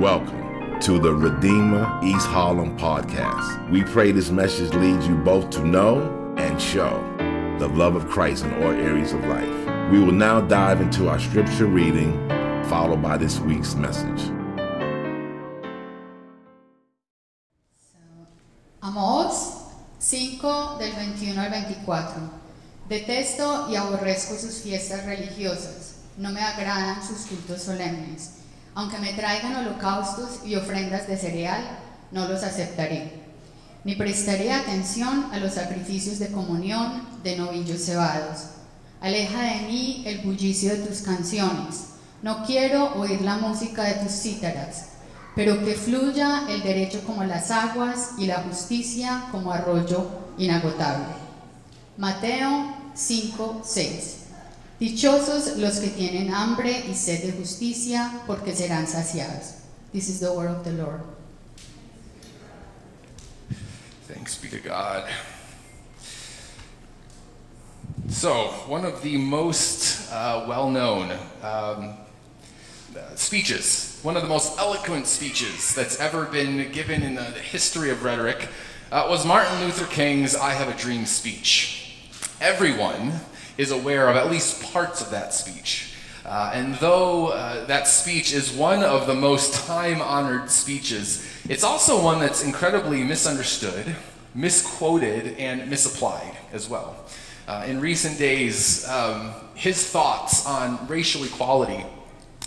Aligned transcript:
Welcome 0.00 0.78
to 0.80 0.98
the 0.98 1.14
Redeemer 1.14 2.00
East 2.04 2.26
Harlem 2.26 2.76
podcast. 2.76 3.70
We 3.70 3.82
pray 3.82 4.12
this 4.12 4.30
message 4.30 4.74
leads 4.74 5.08
you 5.08 5.14
both 5.14 5.48
to 5.52 5.64
know 5.64 6.34
and 6.36 6.60
show 6.60 7.02
the 7.58 7.68
love 7.68 7.96
of 7.96 8.06
Christ 8.06 8.44
in 8.44 8.52
all 8.62 8.72
areas 8.72 9.14
of 9.14 9.24
life. 9.24 9.90
We 9.90 9.98
will 9.98 10.12
now 10.12 10.42
dive 10.42 10.82
into 10.82 11.08
our 11.08 11.18
scripture 11.18 11.64
reading, 11.64 12.12
followed 12.68 13.00
by 13.00 13.16
this 13.16 13.40
week's 13.40 13.74
message. 13.74 14.20
Amós 18.82 19.72
5 19.98 20.78
del 20.78 20.92
21 20.92 21.38
al 21.38 21.50
24. 21.50 22.30
Detesto 22.86 23.70
y 23.70 23.76
aborrezco 23.76 24.34
sus 24.34 24.60
fiestas 24.60 25.06
religiosas. 25.06 26.02
No 26.18 26.32
me 26.32 26.42
agradan 26.42 27.02
sus 27.02 27.24
cultos 27.24 27.62
solemnes. 27.62 28.45
Aunque 28.76 28.98
me 28.98 29.14
traigan 29.14 29.56
holocaustos 29.56 30.40
y 30.44 30.54
ofrendas 30.54 31.08
de 31.08 31.16
cereal, 31.16 31.62
no 32.12 32.28
los 32.28 32.42
aceptaré. 32.42 33.10
Ni 33.84 33.96
prestaré 33.96 34.52
atención 34.52 35.30
a 35.32 35.38
los 35.38 35.54
sacrificios 35.54 36.18
de 36.18 36.30
comunión 36.30 37.02
de 37.22 37.36
novillos 37.38 37.80
cebados. 37.80 38.50
Aleja 39.00 39.40
de 39.40 39.66
mí 39.66 40.02
el 40.04 40.18
bullicio 40.18 40.72
de 40.72 40.84
tus 40.84 41.00
canciones. 41.00 41.86
No 42.22 42.44
quiero 42.44 42.92
oír 42.96 43.22
la 43.22 43.38
música 43.38 43.82
de 43.82 43.94
tus 43.94 44.12
cítaras, 44.12 44.88
pero 45.34 45.64
que 45.64 45.72
fluya 45.72 46.42
el 46.46 46.62
derecho 46.62 47.00
como 47.06 47.24
las 47.24 47.50
aguas 47.50 48.10
y 48.18 48.26
la 48.26 48.42
justicia 48.42 49.28
como 49.32 49.52
arroyo 49.52 50.06
inagotable. 50.36 51.14
Mateo 51.96 52.74
5, 52.94 53.62
6. 53.64 54.25
Dichosos 54.78 55.56
los 55.56 55.80
que 55.80 55.88
tienen 55.88 56.34
hambre 56.34 56.84
y 56.86 56.94
sed 56.94 57.22
de 57.22 57.32
justicia, 57.32 58.20
porque 58.26 58.54
serán 58.54 58.86
saciados. 58.86 59.62
This 59.92 60.08
is 60.10 60.20
the 60.20 60.30
word 60.30 60.50
of 60.50 60.64
the 60.64 60.72
Lord. 60.72 61.00
Thanks 64.06 64.36
be 64.36 64.48
to 64.50 64.60
God. 64.60 65.08
So, 68.08 68.48
one 68.68 68.84
of 68.84 69.02
the 69.02 69.16
most 69.16 70.12
uh, 70.12 70.44
well 70.46 70.70
known 70.70 71.10
um, 71.42 71.94
speeches, 73.14 73.98
one 74.02 74.16
of 74.16 74.22
the 74.22 74.28
most 74.28 74.58
eloquent 74.58 75.06
speeches 75.06 75.74
that's 75.74 75.98
ever 75.98 76.26
been 76.26 76.70
given 76.70 77.02
in 77.02 77.14
the 77.14 77.22
history 77.22 77.88
of 77.88 78.04
rhetoric, 78.04 78.48
uh, 78.92 79.06
was 79.08 79.24
Martin 79.24 79.58
Luther 79.60 79.86
King's 79.86 80.36
I 80.36 80.50
Have 80.50 80.68
a 80.68 80.76
Dream 80.78 81.06
speech. 81.06 81.96
Everyone 82.40 83.20
is 83.56 83.70
aware 83.70 84.08
of 84.08 84.16
at 84.16 84.30
least 84.30 84.62
parts 84.72 85.00
of 85.00 85.10
that 85.10 85.32
speech. 85.32 85.94
Uh, 86.24 86.50
and 86.54 86.74
though 86.76 87.28
uh, 87.28 87.64
that 87.66 87.86
speech 87.86 88.32
is 88.32 88.52
one 88.52 88.82
of 88.82 89.06
the 89.06 89.14
most 89.14 89.66
time 89.66 90.02
honored 90.02 90.50
speeches, 90.50 91.24
it's 91.48 91.62
also 91.62 92.02
one 92.02 92.18
that's 92.18 92.42
incredibly 92.42 93.04
misunderstood, 93.04 93.94
misquoted, 94.34 95.36
and 95.38 95.70
misapplied 95.70 96.36
as 96.52 96.68
well. 96.68 96.96
Uh, 97.46 97.64
in 97.68 97.80
recent 97.80 98.18
days, 98.18 98.88
um, 98.88 99.32
his 99.54 99.88
thoughts 99.88 100.44
on 100.46 100.84
racial 100.88 101.22
equality 101.22 101.84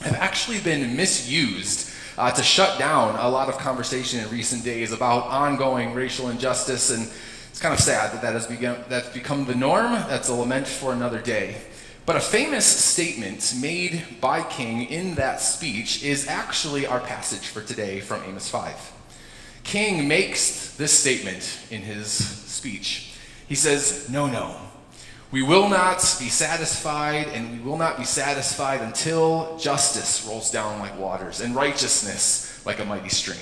have 0.01 0.15
actually 0.15 0.59
been 0.59 0.97
misused 0.97 1.89
uh, 2.17 2.29
to 2.29 2.43
shut 2.43 2.77
down 2.77 3.15
a 3.15 3.29
lot 3.29 3.47
of 3.47 3.57
conversation 3.57 4.19
in 4.19 4.29
recent 4.29 4.61
days 4.65 4.91
about 4.91 5.23
ongoing 5.27 5.93
racial 5.93 6.29
injustice 6.29 6.91
and 6.91 7.09
it's 7.59 7.63
kind 7.65 7.73
of 7.73 7.81
sad 7.81 8.13
that 8.13 8.21
that 8.21 8.31
has 8.31 8.47
begun, 8.47 8.81
that's 8.87 9.09
become 9.09 9.43
the 9.43 9.53
norm. 9.53 9.91
That's 9.91 10.29
a 10.29 10.33
lament 10.33 10.65
for 10.65 10.93
another 10.93 11.19
day. 11.19 11.57
But 12.05 12.15
a 12.15 12.21
famous 12.21 12.65
statement 12.65 13.53
made 13.59 14.21
by 14.21 14.43
King 14.43 14.85
in 14.85 15.15
that 15.15 15.41
speech 15.41 16.01
is 16.01 16.25
actually 16.29 16.87
our 16.87 17.01
passage 17.01 17.47
for 17.47 17.61
today 17.61 17.99
from 17.99 18.23
Amos 18.23 18.47
5. 18.47 18.93
King 19.63 20.07
makes 20.07 20.77
this 20.77 20.97
statement 20.97 21.59
in 21.69 21.81
his 21.81 22.09
speech. 22.09 23.13
He 23.49 23.55
says, 23.55 24.09
No, 24.09 24.27
no. 24.27 24.55
We 25.29 25.43
will 25.43 25.67
not 25.67 25.97
be 26.17 26.29
satisfied, 26.29 27.27
and 27.27 27.51
we 27.51 27.69
will 27.69 27.77
not 27.77 27.97
be 27.97 28.05
satisfied 28.05 28.79
until 28.79 29.57
justice 29.57 30.25
rolls 30.25 30.49
down 30.49 30.79
like 30.79 30.97
waters 30.97 31.41
and 31.41 31.53
righteousness 31.53 32.65
like 32.65 32.79
a 32.79 32.85
mighty 32.85 33.09
stream. 33.09 33.37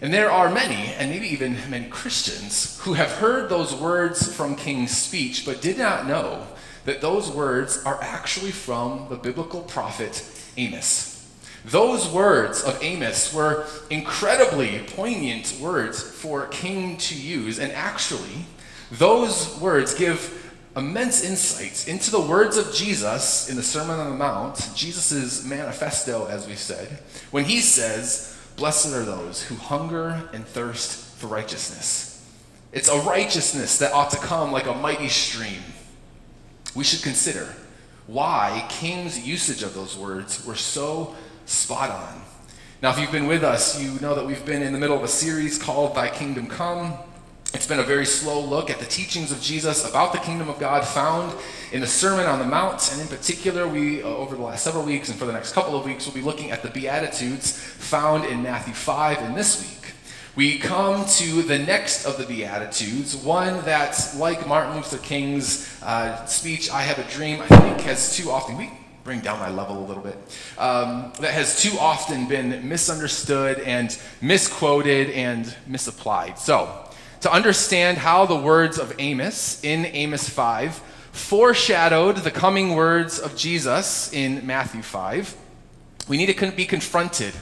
And 0.00 0.14
there 0.14 0.30
are 0.30 0.48
many, 0.48 0.92
and 0.94 1.10
maybe 1.10 1.26
even 1.28 1.56
many 1.68 1.86
Christians, 1.86 2.78
who 2.80 2.92
have 2.92 3.10
heard 3.12 3.48
those 3.48 3.74
words 3.74 4.32
from 4.32 4.54
King's 4.54 4.96
speech, 4.96 5.44
but 5.44 5.60
did 5.60 5.76
not 5.76 6.06
know 6.06 6.46
that 6.84 7.00
those 7.00 7.30
words 7.30 7.82
are 7.84 7.98
actually 8.00 8.52
from 8.52 9.08
the 9.10 9.16
biblical 9.16 9.62
prophet 9.62 10.24
Amos. 10.56 11.28
Those 11.64 12.08
words 12.08 12.62
of 12.62 12.82
Amos 12.82 13.34
were 13.34 13.66
incredibly 13.90 14.78
poignant 14.86 15.58
words 15.60 16.00
for 16.00 16.46
King 16.46 16.96
to 16.98 17.20
use, 17.20 17.58
and 17.58 17.72
actually, 17.72 18.46
those 18.92 19.58
words 19.58 19.94
give 19.94 20.52
immense 20.76 21.24
insights 21.24 21.88
into 21.88 22.12
the 22.12 22.20
words 22.20 22.56
of 22.56 22.72
Jesus 22.72 23.50
in 23.50 23.56
the 23.56 23.62
Sermon 23.62 23.98
on 23.98 24.10
the 24.10 24.16
Mount, 24.16 24.70
Jesus' 24.76 25.44
manifesto, 25.44 26.26
as 26.26 26.46
we 26.46 26.54
said, 26.54 27.00
when 27.32 27.44
he 27.44 27.60
says, 27.60 28.37
Blessed 28.58 28.92
are 28.92 29.04
those 29.04 29.44
who 29.44 29.54
hunger 29.54 30.28
and 30.32 30.44
thirst 30.44 31.16
for 31.16 31.28
righteousness. 31.28 32.28
It's 32.72 32.88
a 32.88 32.98
righteousness 32.98 33.78
that 33.78 33.92
ought 33.92 34.10
to 34.10 34.16
come 34.16 34.50
like 34.50 34.66
a 34.66 34.74
mighty 34.74 35.08
stream. 35.08 35.62
We 36.74 36.82
should 36.82 37.02
consider 37.02 37.54
why 38.08 38.66
King's 38.68 39.24
usage 39.24 39.62
of 39.62 39.74
those 39.74 39.96
words 39.96 40.44
were 40.44 40.56
so 40.56 41.14
spot 41.46 41.90
on. 41.90 42.20
Now, 42.82 42.90
if 42.90 42.98
you've 42.98 43.12
been 43.12 43.28
with 43.28 43.44
us, 43.44 43.80
you 43.80 43.98
know 44.00 44.16
that 44.16 44.26
we've 44.26 44.44
been 44.44 44.62
in 44.62 44.72
the 44.72 44.78
middle 44.80 44.96
of 44.96 45.04
a 45.04 45.08
series 45.08 45.56
called 45.56 45.94
Thy 45.94 46.08
Kingdom 46.08 46.48
Come. 46.48 46.94
It's 47.54 47.66
been 47.66 47.80
a 47.80 47.84
very 47.84 48.04
slow 48.04 48.40
look 48.40 48.68
at 48.68 48.78
the 48.78 48.84
teachings 48.84 49.32
of 49.32 49.40
Jesus 49.40 49.88
about 49.88 50.12
the 50.12 50.18
kingdom 50.18 50.50
of 50.50 50.58
God 50.58 50.86
found 50.86 51.34
in 51.72 51.80
the 51.80 51.86
Sermon 51.86 52.26
on 52.26 52.38
the 52.38 52.44
Mount. 52.44 52.90
And 52.92 53.00
in 53.00 53.08
particular, 53.08 53.66
we, 53.66 54.02
uh, 54.02 54.06
over 54.06 54.36
the 54.36 54.42
last 54.42 54.62
several 54.62 54.84
weeks 54.84 55.08
and 55.08 55.18
for 55.18 55.24
the 55.24 55.32
next 55.32 55.54
couple 55.54 55.74
of 55.74 55.86
weeks, 55.86 56.04
we'll 56.04 56.14
be 56.14 56.20
looking 56.20 56.50
at 56.50 56.62
the 56.62 56.68
Beatitudes 56.68 57.52
found 57.58 58.26
in 58.26 58.42
Matthew 58.42 58.74
5 58.74 59.18
and 59.22 59.34
this 59.34 59.62
week. 59.62 59.94
We 60.36 60.58
come 60.58 61.06
to 61.06 61.42
the 61.42 61.58
next 61.58 62.04
of 62.04 62.18
the 62.18 62.26
Beatitudes, 62.26 63.16
one 63.16 63.64
that, 63.64 63.98
like 64.16 64.46
Martin 64.46 64.76
Luther 64.76 64.98
King's 64.98 65.82
uh, 65.82 66.26
speech, 66.26 66.70
I 66.70 66.82
Have 66.82 66.98
a 66.98 67.10
Dream, 67.10 67.40
I 67.40 67.46
think 67.46 67.80
has 67.80 68.14
too 68.14 68.30
often, 68.30 68.58
we 68.58 68.70
bring 69.04 69.20
down 69.20 69.38
my 69.38 69.48
level 69.48 69.78
a 69.78 69.86
little 69.86 70.02
bit, 70.02 70.18
um, 70.58 71.14
that 71.20 71.32
has 71.32 71.62
too 71.62 71.76
often 71.80 72.28
been 72.28 72.68
misunderstood 72.68 73.58
and 73.60 73.98
misquoted 74.20 75.10
and 75.10 75.56
misapplied. 75.66 76.38
So, 76.38 76.87
to 77.20 77.32
understand 77.32 77.98
how 77.98 78.26
the 78.26 78.36
words 78.36 78.78
of 78.78 78.94
Amos 78.98 79.62
in 79.64 79.86
Amos 79.86 80.28
5 80.28 80.82
foreshadowed 81.12 82.18
the 82.18 82.30
coming 82.30 82.74
words 82.74 83.18
of 83.18 83.36
Jesus 83.36 84.12
in 84.12 84.46
Matthew 84.46 84.82
5, 84.82 85.36
we 86.08 86.16
need 86.16 86.34
to 86.34 86.52
be 86.52 86.64
confronted 86.64 87.34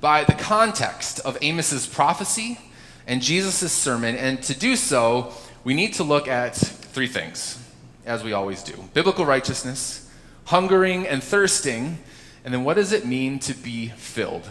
by 0.00 0.24
the 0.24 0.32
context 0.32 1.20
of 1.20 1.36
Amos's 1.42 1.86
prophecy 1.86 2.58
and 3.06 3.20
Jesus' 3.20 3.72
sermon. 3.72 4.16
And 4.16 4.42
to 4.44 4.58
do 4.58 4.76
so, 4.76 5.32
we 5.64 5.74
need 5.74 5.94
to 5.94 6.04
look 6.04 6.28
at 6.28 6.56
three 6.56 7.06
things, 7.06 7.62
as 8.06 8.24
we 8.24 8.32
always 8.32 8.62
do 8.62 8.88
biblical 8.94 9.26
righteousness, 9.26 10.10
hungering 10.46 11.06
and 11.06 11.22
thirsting, 11.22 11.98
and 12.44 12.54
then 12.54 12.64
what 12.64 12.74
does 12.74 12.92
it 12.92 13.04
mean 13.04 13.38
to 13.40 13.54
be 13.54 13.88
filled? 13.88 14.48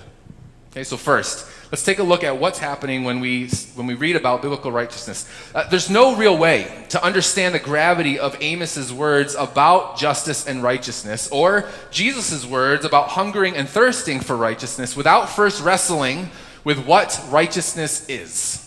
Okay, 0.72 0.84
so 0.84 0.98
first, 0.98 1.48
let's 1.72 1.84
take 1.84 2.00
a 2.00 2.04
look 2.04 2.24
at 2.24 2.38
what's 2.38 2.60
happening 2.60 3.04
when 3.04 3.20
we, 3.20 3.48
when 3.76 3.88
we 3.88 3.94
read 3.94 4.16
about 4.16 4.42
biblical 4.42 4.72
righteousness. 4.72 5.30
Uh, 5.54 5.68
there's 5.70 5.90
no 5.90 6.16
real 6.16 6.38
way 6.38 6.86
to 6.90 7.04
understand 7.04 7.54
the 7.54 7.60
gravity 7.60 8.20
of 8.20 8.36
Amos's 8.42 8.94
words 8.94 9.36
about 9.36 9.98
justice 9.98 10.48
and 10.48 10.64
righteousness, 10.64 11.30
or 11.30 11.70
Jesus' 11.92 12.46
words 12.46 12.86
about 12.86 13.10
hungering 13.10 13.56
and 13.56 13.68
thirsting 13.68 14.20
for 14.20 14.36
righteousness, 14.36 14.96
without 14.96 15.30
first 15.30 15.64
wrestling 15.64 16.30
with 16.64 16.86
what 16.86 17.24
righteousness 17.30 18.08
is. 18.10 18.67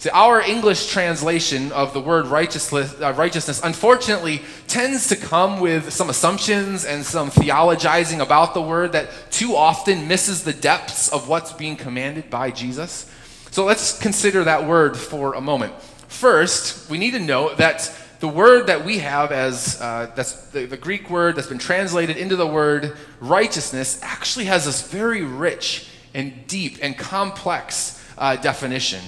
See, 0.00 0.08
our 0.08 0.40
English 0.40 0.86
translation 0.86 1.72
of 1.72 1.92
the 1.92 2.00
word 2.00 2.26
righteousness, 2.26 2.98
uh, 3.02 3.12
righteousness, 3.12 3.60
unfortunately, 3.62 4.40
tends 4.66 5.08
to 5.08 5.16
come 5.16 5.60
with 5.60 5.92
some 5.92 6.08
assumptions 6.08 6.86
and 6.86 7.04
some 7.04 7.30
theologizing 7.30 8.20
about 8.20 8.54
the 8.54 8.62
word 8.62 8.92
that 8.92 9.10
too 9.30 9.54
often 9.54 10.08
misses 10.08 10.42
the 10.42 10.54
depths 10.54 11.12
of 11.12 11.28
what's 11.28 11.52
being 11.52 11.76
commanded 11.76 12.30
by 12.30 12.50
Jesus. 12.50 13.12
So 13.50 13.66
let's 13.66 13.98
consider 13.98 14.42
that 14.44 14.66
word 14.66 14.96
for 14.96 15.34
a 15.34 15.40
moment. 15.42 15.74
First, 16.08 16.88
we 16.88 16.96
need 16.96 17.10
to 17.10 17.18
know 17.18 17.54
that 17.56 17.94
the 18.20 18.28
word 18.28 18.68
that 18.68 18.82
we 18.82 19.00
have 19.00 19.32
as 19.32 19.78
uh, 19.82 20.10
that's 20.16 20.46
the, 20.46 20.64
the 20.64 20.78
Greek 20.78 21.10
word 21.10 21.36
that's 21.36 21.46
been 21.46 21.58
translated 21.58 22.16
into 22.16 22.36
the 22.36 22.46
word 22.46 22.96
righteousness 23.20 24.00
actually 24.02 24.46
has 24.46 24.64
this 24.64 24.80
very 24.90 25.20
rich 25.20 25.90
and 26.14 26.46
deep 26.46 26.78
and 26.80 26.96
complex 26.96 28.02
uh, 28.16 28.36
definition 28.36 29.02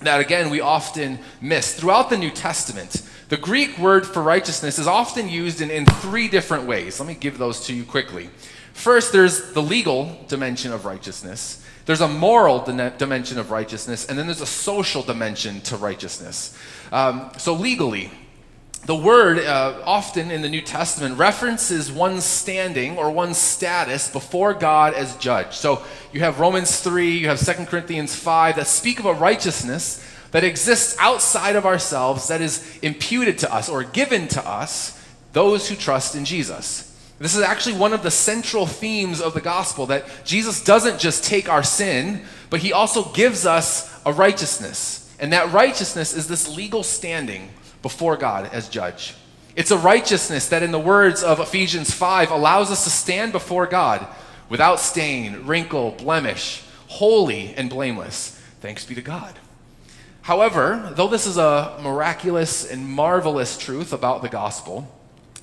that 0.00 0.20
again 0.20 0.50
we 0.50 0.60
often 0.60 1.18
miss. 1.40 1.74
Throughout 1.74 2.10
the 2.10 2.18
New 2.18 2.30
Testament, 2.30 3.02
the 3.28 3.36
Greek 3.36 3.78
word 3.78 4.06
for 4.06 4.22
righteousness 4.22 4.78
is 4.78 4.86
often 4.86 5.28
used 5.28 5.60
in, 5.60 5.70
in 5.70 5.86
three 5.86 6.28
different 6.28 6.64
ways. 6.64 7.00
Let 7.00 7.08
me 7.08 7.14
give 7.14 7.38
those 7.38 7.66
to 7.66 7.74
you 7.74 7.84
quickly. 7.84 8.30
First, 8.72 9.12
there's 9.12 9.52
the 9.52 9.62
legal 9.62 10.24
dimension 10.28 10.72
of 10.72 10.84
righteousness. 10.84 11.64
There's 11.86 12.00
a 12.00 12.08
moral 12.08 12.60
dimension 12.60 13.38
of 13.38 13.50
righteousness, 13.50 14.06
and 14.06 14.18
then 14.18 14.26
there's 14.26 14.40
a 14.40 14.46
social 14.46 15.02
dimension 15.02 15.60
to 15.62 15.76
righteousness. 15.76 16.56
Um, 16.92 17.30
so, 17.38 17.54
legally, 17.54 18.10
the 18.86 18.94
word 18.94 19.40
uh, 19.40 19.82
often 19.84 20.30
in 20.30 20.42
the 20.42 20.48
New 20.48 20.62
Testament 20.62 21.18
references 21.18 21.90
one's 21.90 22.24
standing 22.24 22.96
or 22.96 23.10
one's 23.10 23.36
status 23.36 24.08
before 24.08 24.54
God 24.54 24.94
as 24.94 25.16
judge. 25.16 25.56
So 25.56 25.82
you 26.12 26.20
have 26.20 26.38
Romans 26.38 26.78
3, 26.78 27.18
you 27.18 27.26
have 27.26 27.40
2 27.40 27.66
Corinthians 27.66 28.14
5 28.14 28.54
that 28.56 28.68
speak 28.68 29.00
of 29.00 29.06
a 29.06 29.12
righteousness 29.12 30.08
that 30.30 30.44
exists 30.44 30.96
outside 31.00 31.56
of 31.56 31.66
ourselves 31.66 32.28
that 32.28 32.40
is 32.40 32.78
imputed 32.78 33.38
to 33.38 33.52
us 33.52 33.68
or 33.68 33.82
given 33.82 34.28
to 34.28 34.48
us, 34.48 35.04
those 35.32 35.68
who 35.68 35.74
trust 35.74 36.14
in 36.14 36.24
Jesus. 36.24 36.84
This 37.18 37.34
is 37.34 37.42
actually 37.42 37.78
one 37.78 37.92
of 37.92 38.04
the 38.04 38.10
central 38.12 38.66
themes 38.66 39.20
of 39.20 39.34
the 39.34 39.40
gospel 39.40 39.86
that 39.86 40.04
Jesus 40.24 40.62
doesn't 40.62 41.00
just 41.00 41.24
take 41.24 41.48
our 41.48 41.64
sin, 41.64 42.22
but 42.50 42.60
he 42.60 42.72
also 42.72 43.10
gives 43.12 43.46
us 43.46 44.00
a 44.06 44.12
righteousness. 44.12 45.12
And 45.18 45.32
that 45.32 45.52
righteousness 45.52 46.14
is 46.14 46.28
this 46.28 46.54
legal 46.54 46.84
standing 46.84 47.48
before 47.86 48.16
God 48.16 48.50
as 48.52 48.68
judge. 48.68 49.14
It's 49.54 49.70
a 49.70 49.78
righteousness 49.78 50.48
that, 50.48 50.64
in 50.64 50.72
the 50.72 50.78
words 50.80 51.22
of 51.22 51.38
Ephesians 51.38 51.92
5, 51.92 52.32
allows 52.32 52.68
us 52.72 52.82
to 52.82 52.90
stand 52.90 53.30
before 53.30 53.68
God 53.68 54.04
without 54.48 54.80
stain, 54.80 55.46
wrinkle, 55.46 55.92
blemish, 55.92 56.64
holy, 56.88 57.54
and 57.54 57.70
blameless. 57.70 58.42
Thanks 58.60 58.84
be 58.84 58.96
to 58.96 59.02
God. 59.02 59.36
However, 60.22 60.92
though 60.96 61.06
this 61.06 61.28
is 61.28 61.36
a 61.36 61.78
miraculous 61.80 62.68
and 62.68 62.88
marvelous 62.88 63.56
truth 63.56 63.92
about 63.92 64.20
the 64.20 64.28
gospel, 64.28 64.92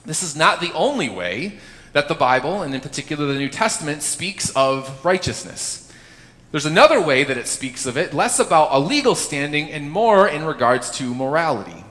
this 0.06 0.22
is 0.22 0.36
not 0.36 0.60
the 0.60 0.74
only 0.74 1.08
way 1.08 1.60
that 1.94 2.10
the 2.10 2.14
Bible, 2.14 2.62
and 2.62 2.76
in 2.76 2.82
particular 2.82 3.26
the 3.28 3.40
New 3.40 3.48
Testament, 3.48 4.04
speaks 4.04 4.50
of 4.50 5.06
righteousness. 5.06 5.90
There's 6.52 6.66
another 6.66 7.00
way 7.00 7.24
that 7.24 7.38
it 7.38 7.48
speaks 7.48 7.86
of 7.86 7.96
it, 7.96 8.14
less 8.14 8.38
about 8.38 8.74
a 8.74 8.80
legal 8.80 9.16
standing 9.16 9.72
and 9.72 9.90
more 9.90 10.28
in 10.28 10.44
regards 10.44 10.92
to 10.98 11.16
morality. 11.16 11.86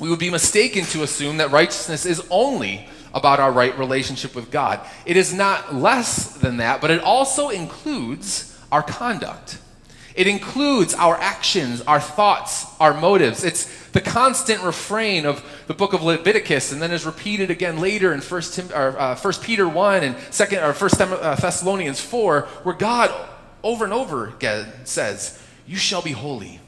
We 0.00 0.10
would 0.10 0.18
be 0.18 0.30
mistaken 0.30 0.84
to 0.86 1.02
assume 1.02 1.36
that 1.36 1.52
righteousness 1.52 2.04
is 2.04 2.22
only 2.30 2.88
about 3.12 3.38
our 3.38 3.52
right 3.52 3.78
relationship 3.78 4.34
with 4.34 4.50
God. 4.50 4.80
It 5.06 5.16
is 5.16 5.32
not 5.32 5.74
less 5.74 6.34
than 6.34 6.56
that, 6.56 6.80
but 6.80 6.90
it 6.90 7.00
also 7.00 7.48
includes 7.50 8.58
our 8.72 8.82
conduct. 8.82 9.58
It 10.16 10.26
includes 10.26 10.94
our 10.94 11.16
actions, 11.16 11.80
our 11.82 12.00
thoughts, 12.00 12.66
our 12.80 12.94
motives. 12.94 13.44
It's 13.44 13.66
the 13.90 14.00
constant 14.00 14.62
refrain 14.62 15.26
of 15.26 15.44
the 15.66 15.74
book 15.74 15.92
of 15.92 16.02
Leviticus, 16.02 16.72
and 16.72 16.82
then 16.82 16.90
is 16.92 17.06
repeated 17.06 17.50
again 17.50 17.80
later 17.80 18.12
in 18.12 18.20
First, 18.20 18.54
Tim, 18.54 18.68
or, 18.72 18.98
uh, 18.98 19.32
Peter 19.42 19.68
one 19.68 20.02
and 20.02 20.16
Second 20.30 20.60
or 20.60 20.72
First 20.72 21.00
uh, 21.00 21.34
Thessalonians 21.36 22.00
four, 22.00 22.42
where 22.62 22.74
God 22.74 23.12
over 23.62 23.84
and 23.84 23.92
over 23.92 24.28
again 24.28 24.72
says, 24.84 25.40
"You 25.66 25.76
shall 25.76 26.02
be 26.02 26.12
holy, 26.12 26.60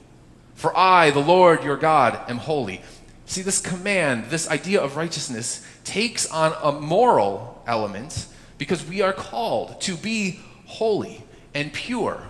for 0.55 0.76
I, 0.76 1.11
the 1.11 1.20
Lord 1.20 1.62
your 1.64 1.76
God, 1.76 2.19
am 2.29 2.38
holy." 2.38 2.82
See, 3.26 3.43
this 3.43 3.61
command, 3.61 4.26
this 4.26 4.49
idea 4.49 4.81
of 4.81 4.96
righteousness, 4.96 5.67
takes 5.84 6.31
on 6.31 6.55
a 6.62 6.81
moral 6.81 7.62
element 7.67 8.26
because 8.56 8.87
we 8.87 9.02
are 9.02 9.12
called 9.12 9.81
to 9.82 9.96
be 9.96 10.40
holy 10.67 11.25
and 11.52 11.73
pure. 11.73 12.23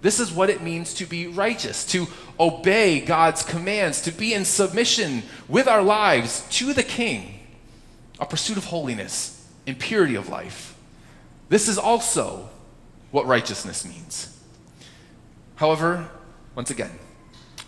This 0.00 0.20
is 0.20 0.32
what 0.32 0.48
it 0.48 0.62
means 0.62 0.94
to 0.94 1.06
be 1.06 1.26
righteous, 1.26 1.84
to 1.86 2.06
obey 2.40 3.00
God's 3.00 3.42
commands, 3.42 4.00
to 4.02 4.12
be 4.12 4.32
in 4.32 4.44
submission 4.44 5.22
with 5.48 5.68
our 5.68 5.82
lives 5.82 6.46
to 6.50 6.72
the 6.72 6.82
King, 6.82 7.40
a 8.18 8.26
pursuit 8.26 8.56
of 8.56 8.66
holiness 8.66 9.48
and 9.66 9.78
purity 9.78 10.14
of 10.14 10.28
life. 10.28 10.76
This 11.48 11.68
is 11.68 11.78
also 11.78 12.48
what 13.10 13.26
righteousness 13.26 13.84
means. 13.84 14.38
However, 15.56 16.08
once 16.54 16.70
again, 16.70 16.92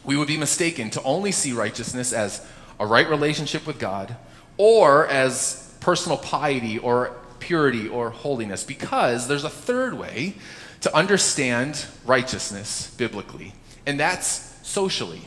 we 0.04 0.16
would 0.16 0.28
be 0.28 0.36
mistaken 0.36 0.90
to 0.90 1.02
only 1.02 1.32
see 1.32 1.52
righteousness 1.52 2.12
as 2.12 2.46
a 2.80 2.86
right 2.86 3.08
relationship 3.08 3.66
with 3.66 3.78
God 3.78 4.16
or 4.56 5.06
as 5.06 5.72
personal 5.78 6.18
piety 6.18 6.78
or 6.78 7.16
purity 7.38 7.88
or 7.88 8.10
holiness 8.10 8.64
because 8.64 9.28
there's 9.28 9.44
a 9.44 9.50
third 9.50 9.94
way 9.94 10.34
to 10.80 10.94
understand 10.96 11.86
righteousness 12.06 12.92
biblically, 12.96 13.52
and 13.86 14.00
that's 14.00 14.58
socially. 14.66 15.22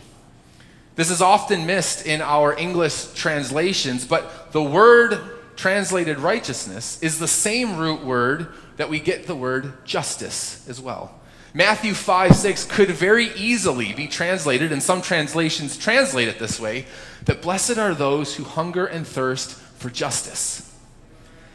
This 0.96 1.10
is 1.10 1.22
often 1.22 1.66
missed 1.66 2.06
in 2.06 2.22
our 2.22 2.58
English 2.58 3.14
translations, 3.14 4.06
but 4.06 4.52
the 4.52 4.64
word 4.64 5.20
translated 5.56 6.20
righteousness 6.20 7.02
is 7.02 7.20
the 7.20 7.28
same 7.28 7.78
root 7.78 8.04
word 8.04 8.48
that 8.78 8.90
we 8.90 9.00
get 9.00 9.28
the 9.28 9.36
word 9.36 9.86
justice 9.86 10.68
as 10.68 10.82
well. 10.82 11.20
Matthew 11.56 11.94
5 11.94 12.36
6 12.36 12.66
could 12.66 12.90
very 12.90 13.28
easily 13.36 13.94
be 13.94 14.08
translated, 14.08 14.72
and 14.72 14.82
some 14.82 15.02
translations 15.02 15.78
translate 15.78 16.28
it 16.28 16.40
this 16.40 16.60
way 16.60 16.86
that 17.26 17.44
blessed 17.44 17.78
are 17.78 17.94
those 17.94 18.36
who 18.36 18.44
hunger 18.44 18.86
and 18.86 19.06
thirst 19.06 19.52
for 19.52 19.90
justice. 19.90 20.76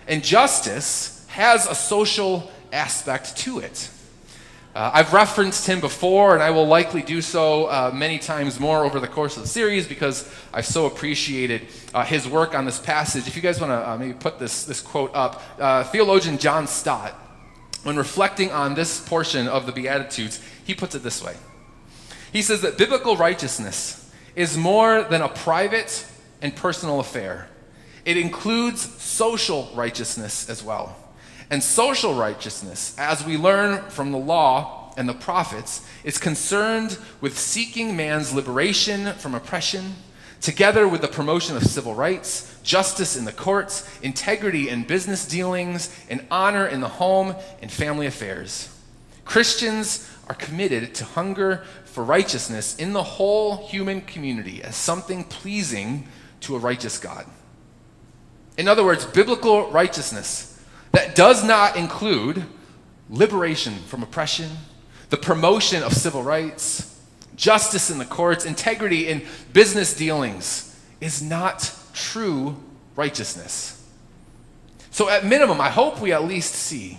And 0.06 0.23
justice 0.23 1.27
has 1.29 1.67
a 1.67 1.75
social 1.75 2.50
aspect 2.73 3.37
to 3.39 3.59
it. 3.59 3.91
Uh, 4.75 4.93
I've 4.95 5.12
referenced 5.12 5.67
him 5.67 5.81
before, 5.81 6.35
and 6.35 6.43
I 6.43 6.51
will 6.51 6.67
likely 6.67 7.03
do 7.03 7.21
so 7.21 7.67
uh, 7.67 7.91
many 7.93 8.21
times 8.21 8.61
more 8.61 8.85
over 8.85 9.01
the 9.01 9.09
course 9.09 9.37
of 9.37 9.43
the 9.43 9.49
series 9.49 9.89
because 9.89 10.33
I've 10.55 10.67
so 10.67 10.87
appreciated 10.87 11.67
uh, 11.93 12.05
his 12.05 12.29
work 12.29 12.55
on 12.55 12.65
this 12.65 12.79
passage. 12.79 13.27
If 13.27 13.35
you 13.35 13.43
guys 13.43 13.61
want 13.61 13.73
to 13.73 13.91
uh, 13.91 13.97
maybe 13.97 14.15
put 14.15 14.39
this, 14.39 14.65
this 14.65 14.81
quote 14.81 15.11
up, 15.15 15.43
uh, 15.59 15.83
theologian 15.85 16.39
John 16.39 16.69
Stott, 16.69 17.15
when 17.83 17.97
reflecting 17.97 18.51
on 18.51 18.75
this 18.75 19.01
portion 19.07 19.49
of 19.49 19.67
the 19.67 19.73
Beatitudes, 19.73 20.41
he 20.65 20.75
puts 20.75 20.95
it 20.95 21.03
this 21.03 21.23
way 21.23 21.37
He 22.33 22.43
says 22.43 22.63
that 22.63 22.79
biblical 22.79 23.17
righteousness 23.17 24.11
is 24.35 24.57
more 24.57 25.03
than 25.03 25.23
a 25.23 25.29
private 25.29 26.07
and 26.41 26.55
personal 26.55 27.01
affair, 27.01 27.49
it 28.05 28.17
includes 28.17 28.81
social 29.03 29.71
righteousness 29.75 30.49
as 30.49 30.63
well. 30.63 30.97
And 31.51 31.63
social 31.63 32.15
righteousness, 32.15 32.95
as 32.99 33.25
we 33.25 33.39
learn 33.39 33.83
from 33.89 34.13
the 34.13 34.19
law 34.19 34.93
and 34.99 35.09
the 35.09 35.15
prophets, 35.15 35.87
is 36.05 36.19
concerned 36.19 36.99
with 37.21 37.39
seeking 37.39 37.97
man's 37.97 38.35
liberation 38.35 39.15
from 39.15 39.35
oppression, 39.35 39.95
together 40.40 40.87
with 40.87 41.00
the 41.00 41.08
promotion 41.08 41.56
of 41.56 41.64
civil 41.64 41.94
rights, 41.94 42.58
justice 42.62 43.17
in 43.17 43.25
the 43.25 43.32
courts, 43.32 43.88
integrity 44.02 44.69
in 44.69 44.85
business 44.85 45.26
dealings, 45.26 45.94
and 46.08 46.26
honor 46.31 46.67
in 46.67 46.81
the 46.81 46.88
home 46.88 47.35
and 47.61 47.70
family 47.70 48.06
affairs. 48.06 48.75
Christians 49.25 50.11
are 50.29 50.35
committed 50.35 50.94
to 50.96 51.05
hunger 51.05 51.65
for 51.84 52.05
righteousness 52.05 52.77
in 52.77 52.93
the 52.93 53.03
whole 53.03 53.67
human 53.67 54.01
community 54.01 54.63
as 54.63 54.77
something 54.77 55.24
pleasing 55.24 56.06
to 56.41 56.55
a 56.55 56.58
righteous 56.58 56.98
God. 56.98 57.27
In 58.56 58.69
other 58.69 58.84
words, 58.84 59.05
biblical 59.05 59.70
righteousness 59.70 60.63
that 60.93 61.15
does 61.15 61.44
not 61.44 61.77
include 61.77 62.44
liberation 63.10 63.74
from 63.86 64.03
oppression, 64.03 64.51
the 65.10 65.17
promotion 65.17 65.82
of 65.82 65.93
civil 65.93 66.22
rights, 66.22 66.97
justice 67.39 67.91
in 67.91 67.97
the 67.97 68.05
courts, 68.05 68.45
integrity 68.45 69.09
in 69.09 69.25
business 69.55 69.97
dealings, 69.97 70.79
is 71.01 71.23
not 71.23 71.73
true 71.95 72.57
righteousness. 72.97 73.75
So, 74.91 75.09
at 75.09 75.25
minimum, 75.25 75.61
I 75.61 75.71
hope 75.71 76.01
we 76.01 76.13
at 76.13 76.25
least 76.25 76.55
see, 76.55 76.99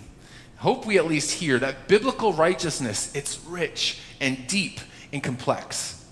hope 0.58 0.86
we 0.86 0.98
at 0.98 1.06
least 1.06 1.32
hear 1.32 1.60
that 1.60 1.88
biblical 1.88 2.34
righteousness, 2.34 3.14
it's 3.14 3.40
rich 3.46 4.00
and 4.20 4.48
deep 4.48 4.80
and 5.12 5.22
complex. 5.22 6.04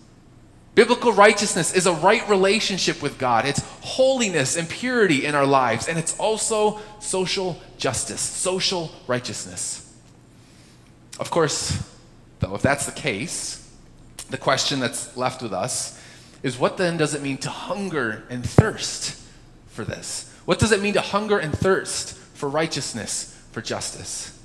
Biblical 0.75 1.11
righteousness 1.11 1.73
is 1.73 1.87
a 1.87 1.93
right 1.93 2.27
relationship 2.29 3.01
with 3.01 3.17
God. 3.17 3.45
It's 3.45 3.61
holiness 3.81 4.55
and 4.55 4.69
purity 4.69 5.25
in 5.25 5.33
our 5.33 5.45
lives, 5.45 5.87
and 5.87 5.97
it's 5.97 6.19
also 6.19 6.79
social 6.99 7.59
justice, 7.77 8.21
social 8.21 8.91
righteousness. 9.07 9.91
Of 11.19 11.31
course, 11.31 11.81
though, 12.41 12.53
if 12.53 12.61
that's 12.61 12.85
the 12.85 12.91
case, 12.91 13.66
the 14.29 14.37
question 14.37 14.79
that's 14.79 15.15
left 15.15 15.41
with 15.41 15.53
us 15.53 16.01
is 16.43 16.57
what 16.57 16.77
then 16.77 16.97
does 16.97 17.13
it 17.13 17.21
mean 17.21 17.37
to 17.39 17.49
hunger 17.49 18.23
and 18.29 18.47
thirst 18.47 19.21
for 19.67 19.83
this? 19.83 20.33
What 20.45 20.59
does 20.59 20.71
it 20.71 20.81
mean 20.81 20.93
to 20.93 21.01
hunger 21.01 21.37
and 21.37 21.57
thirst 21.57 22.15
for 22.15 22.47
righteousness, 22.49 23.37
for 23.51 23.61
justice? 23.61 24.37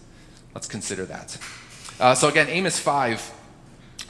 Let's 0.55 0.67
consider 0.67 1.05
that. 1.07 1.39
Uh, 2.01 2.15
so, 2.15 2.29
again, 2.29 2.49
Amos 2.49 2.79
5 2.79 3.33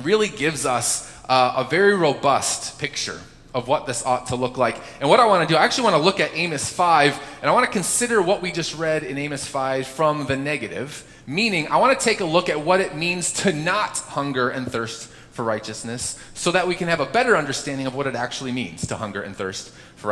really 0.02 0.29
gives 0.29 0.64
us 0.64 1.12
uh, 1.29 1.55
a 1.57 1.64
very 1.64 1.95
robust 1.95 2.79
picture 2.79 3.21
of 3.55 3.69
what 3.69 3.87
this 3.87 4.05
ought 4.07 4.29
to 4.29 4.37
look 4.37 4.57
like. 4.57 4.81
And 5.00 5.09
what 5.09 5.21
I 5.21 5.26
want 5.26 5.47
to 5.47 5.55
do, 5.55 5.59
I 5.59 5.64
actually 5.64 5.85
want 5.85 5.97
to 5.97 6.02
look 6.02 6.21
at 6.21 6.35
Amos 6.35 6.73
5, 6.73 7.21
and 7.43 7.50
I 7.50 7.52
want 7.52 7.67
to 7.67 7.73
consider 7.73 8.23
what 8.23 8.41
we 8.41 8.50
just 8.50 8.76
read 8.76 9.02
in 9.02 9.19
Amos 9.19 9.47
5 9.47 9.87
from 9.87 10.26
the 10.26 10.37
negative, 10.37 11.07
meaning 11.26 11.69
I 11.69 11.76
want 11.76 11.99
to 11.99 12.02
take 12.02 12.21
a 12.21 12.25
look 12.25 12.49
at 12.49 12.61
what 12.61 12.81
it 12.81 12.97
means 12.97 13.33
to 13.43 13.52
not 13.52 13.99
hunger 13.99 14.49
and 14.49 14.71
thirst 14.71 15.11
for 15.32 15.44
righteousness 15.44 16.18
so 16.34 16.52
that 16.52 16.68
we 16.68 16.74
can 16.74 16.88
have 16.88 17.00
a 17.00 17.06
better 17.06 17.36
understanding 17.36 17.86
of 17.86 17.94
what 17.94 18.06
it 18.06 18.14
actually 18.14 18.52
means 18.52 18.86
to 18.86 18.96
hunger 18.96 19.22
and 19.22 19.34
thirst 19.34 19.70
for 19.96 20.08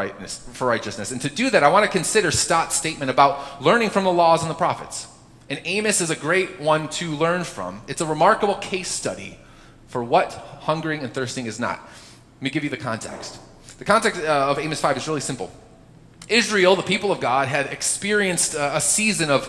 righteousness. 0.67 1.13
And 1.13 1.21
to 1.21 1.29
do 1.29 1.51
that, 1.51 1.63
I 1.63 1.69
want 1.69 1.85
to 1.85 1.91
consider 1.91 2.31
Stott's 2.31 2.75
statement 2.75 3.11
about 3.11 3.63
learning 3.63 3.91
from 3.91 4.05
the 4.05 4.13
laws 4.13 4.43
and 4.43 4.51
the 4.51 4.55
prophets. 4.55 5.07
And 5.49 5.61
Amos 5.65 6.01
is 6.01 6.11
a 6.11 6.17
great 6.17 6.61
one 6.61 6.89
to 6.91 7.11
learn 7.11 7.45
from. 7.45 7.83
It's 7.89 8.01
a 8.01 8.07
remarkable 8.07 8.55
case 8.55 8.89
study 8.89 9.39
for 9.89 10.03
what 10.03 10.33
hungering 10.61 11.01
and 11.01 11.13
thirsting 11.13 11.47
is 11.47 11.59
not. 11.59 11.81
Let 12.37 12.43
me 12.43 12.51
give 12.51 12.65
you 12.65 12.71
the 12.71 12.77
context. 12.77 13.39
The 13.79 13.85
context 13.85 14.23
uh, 14.23 14.51
of 14.51 14.59
Amos 14.59 14.81
5 14.81 14.97
is 14.97 15.09
really 15.09 15.21
simple. 15.21 15.51
Israel, 16.29 16.77
the 16.77 16.83
people 16.83 17.11
of 17.11 17.19
God, 17.21 17.49
had 17.49 17.67
experienced 17.67 18.55
a 18.55 18.81
season 18.81 19.31
of 19.31 19.49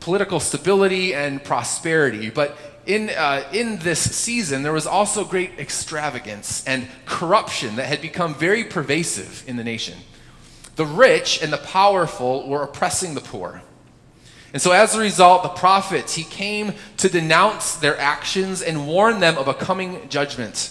political 0.00 0.40
stability 0.40 1.14
and 1.14 1.44
prosperity, 1.44 2.30
but 2.30 2.56
in, 2.86 3.10
uh, 3.10 3.44
in 3.52 3.78
this 3.78 4.00
season, 4.14 4.62
there 4.62 4.72
was 4.72 4.86
also 4.86 5.24
great 5.24 5.58
extravagance 5.58 6.64
and 6.66 6.88
corruption 7.06 7.76
that 7.76 7.86
had 7.86 8.00
become 8.00 8.34
very 8.34 8.64
pervasive 8.64 9.44
in 9.46 9.56
the 9.56 9.64
nation. 9.64 9.98
The 10.76 10.86
rich 10.86 11.42
and 11.42 11.52
the 11.52 11.58
powerful 11.58 12.48
were 12.48 12.62
oppressing 12.62 13.14
the 13.14 13.20
poor. 13.20 13.62
And 14.52 14.60
so, 14.60 14.72
as 14.72 14.94
a 14.94 15.00
result, 15.00 15.42
the 15.42 15.48
prophet, 15.48 16.10
he 16.10 16.24
came 16.24 16.74
to 16.98 17.08
denounce 17.08 17.76
their 17.76 17.96
actions 17.98 18.60
and 18.60 18.86
warn 18.86 19.20
them 19.20 19.38
of 19.38 19.48
a 19.48 19.54
coming 19.54 20.08
judgment 20.08 20.70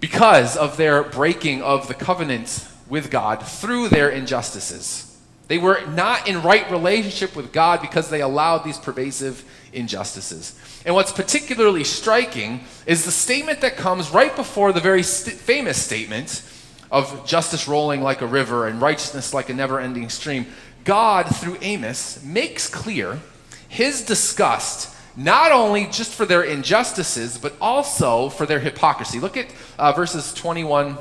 because 0.00 0.56
of 0.56 0.76
their 0.76 1.02
breaking 1.02 1.62
of 1.62 1.86
the 1.86 1.94
covenant 1.94 2.66
with 2.88 3.10
God 3.10 3.46
through 3.46 3.88
their 3.88 4.10
injustices. 4.10 5.10
They 5.46 5.58
were 5.58 5.86
not 5.86 6.28
in 6.28 6.42
right 6.42 6.68
relationship 6.70 7.36
with 7.36 7.52
God 7.52 7.80
because 7.80 8.10
they 8.10 8.22
allowed 8.22 8.64
these 8.64 8.78
pervasive 8.78 9.44
injustices. 9.74 10.58
And 10.84 10.94
what's 10.94 11.12
particularly 11.12 11.84
striking 11.84 12.64
is 12.86 13.04
the 13.04 13.10
statement 13.10 13.60
that 13.60 13.76
comes 13.76 14.10
right 14.10 14.34
before 14.34 14.72
the 14.72 14.80
very 14.80 15.02
st- 15.02 15.36
famous 15.36 15.82
statement 15.82 16.42
of 16.90 17.26
justice 17.26 17.66
rolling 17.66 18.02
like 18.02 18.20
a 18.20 18.26
river 18.26 18.68
and 18.68 18.80
righteousness 18.80 19.34
like 19.34 19.48
a 19.48 19.54
never 19.54 19.80
ending 19.80 20.08
stream. 20.08 20.46
God, 20.84 21.24
through 21.24 21.58
Amos, 21.60 22.22
makes 22.22 22.68
clear 22.68 23.20
his 23.68 24.02
disgust 24.02 24.94
not 25.16 25.52
only 25.52 25.86
just 25.86 26.12
for 26.12 26.26
their 26.26 26.42
injustices, 26.42 27.38
but 27.38 27.54
also 27.60 28.28
for 28.28 28.46
their 28.46 28.60
hypocrisy. 28.60 29.20
Look 29.20 29.36
at 29.36 29.46
uh, 29.78 29.92
verses 29.92 30.34
21 30.34 30.98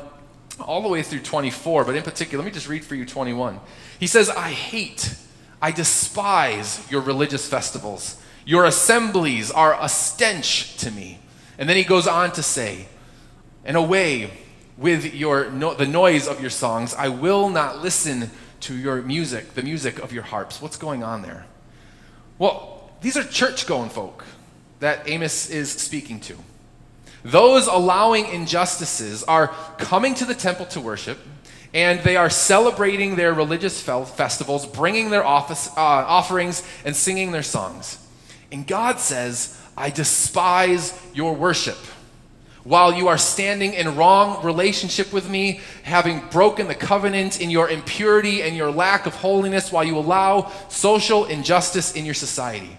all 0.59 0.81
the 0.81 0.87
way 0.87 1.01
through 1.01 1.21
24, 1.21 1.85
but 1.85 1.95
in 1.95 2.03
particular, 2.03 2.43
let 2.43 2.45
me 2.45 2.53
just 2.53 2.67
read 2.67 2.85
for 2.85 2.95
you 2.95 3.05
21. 3.05 3.59
He 3.99 4.07
says, 4.07 4.29
I 4.29 4.49
hate, 4.49 5.15
I 5.61 5.71
despise 5.71 6.89
your 6.91 7.01
religious 7.01 7.47
festivals. 7.47 8.21
Your 8.45 8.65
assemblies 8.65 9.51
are 9.51 9.77
a 9.79 9.87
stench 9.87 10.77
to 10.77 10.91
me. 10.91 11.19
And 11.57 11.69
then 11.69 11.77
he 11.77 11.83
goes 11.83 12.07
on 12.07 12.31
to 12.33 12.43
say, 12.43 12.87
and 13.63 13.77
away 13.77 14.31
with 14.77 15.13
your 15.13 15.49
no, 15.51 15.73
the 15.73 15.85
noise 15.85 16.27
of 16.27 16.41
your 16.41 16.49
songs, 16.49 16.93
I 16.95 17.07
will 17.09 17.49
not 17.49 17.81
listen 17.81 18.31
to 18.61 18.75
your 18.75 19.01
music, 19.01 19.53
the 19.53 19.61
music 19.61 19.99
of 19.99 20.11
your 20.11 20.23
harps. 20.23 20.61
What's 20.61 20.77
going 20.77 21.03
on 21.03 21.21
there? 21.21 21.45
Well, 22.39 22.91
these 23.01 23.17
are 23.17 23.23
church 23.23 23.67
going 23.67 23.89
folk 23.89 24.25
that 24.79 25.07
Amos 25.07 25.49
is 25.49 25.71
speaking 25.71 26.19
to. 26.21 26.35
Those 27.23 27.67
allowing 27.67 28.27
injustices 28.27 29.23
are 29.23 29.47
coming 29.77 30.13
to 30.15 30.25
the 30.25 30.35
temple 30.35 30.65
to 30.67 30.81
worship, 30.81 31.19
and 31.73 32.01
they 32.01 32.17
are 32.17 32.29
celebrating 32.29 33.15
their 33.15 33.33
religious 33.33 33.81
festivals, 33.81 34.65
bringing 34.65 35.09
their 35.09 35.25
office, 35.25 35.69
uh, 35.77 35.79
offerings, 35.79 36.63
and 36.83 36.95
singing 36.95 37.31
their 37.31 37.43
songs. 37.43 38.02
And 38.53 38.67
God 38.67 38.99
says, 38.99 39.59
I 39.75 39.89
despise 39.89 40.97
your 41.11 41.33
worship. 41.33 41.77
While 42.63 42.93
you 42.93 43.07
are 43.07 43.17
standing 43.17 43.73
in 43.73 43.97
wrong 43.97 44.45
relationship 44.45 45.11
with 45.11 45.27
me, 45.27 45.59
having 45.81 46.21
broken 46.29 46.67
the 46.67 46.75
covenant 46.75 47.41
in 47.41 47.49
your 47.49 47.67
impurity 47.67 48.43
and 48.43 48.55
your 48.55 48.71
lack 48.71 49.07
of 49.07 49.15
holiness, 49.15 49.71
while 49.71 49.83
you 49.83 49.97
allow 49.97 50.51
social 50.69 51.25
injustice 51.25 51.95
in 51.95 52.05
your 52.05 52.13
society. 52.13 52.77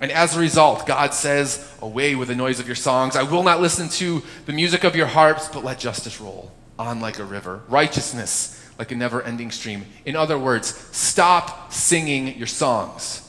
And 0.00 0.10
as 0.10 0.36
a 0.36 0.40
result, 0.40 0.84
God 0.84 1.14
says, 1.14 1.72
Away 1.80 2.16
with 2.16 2.26
the 2.26 2.34
noise 2.34 2.58
of 2.58 2.66
your 2.66 2.74
songs. 2.74 3.14
I 3.14 3.22
will 3.22 3.44
not 3.44 3.60
listen 3.60 3.88
to 3.90 4.20
the 4.46 4.52
music 4.52 4.82
of 4.82 4.96
your 4.96 5.06
harps, 5.06 5.48
but 5.48 5.64
let 5.64 5.78
justice 5.78 6.20
roll 6.20 6.50
on 6.76 7.00
like 7.00 7.20
a 7.20 7.24
river, 7.24 7.62
righteousness 7.68 8.58
like 8.80 8.90
a 8.90 8.96
never 8.96 9.22
ending 9.22 9.52
stream. 9.52 9.86
In 10.04 10.16
other 10.16 10.38
words, 10.38 10.74
stop 10.90 11.72
singing 11.72 12.36
your 12.36 12.48
songs 12.48 13.21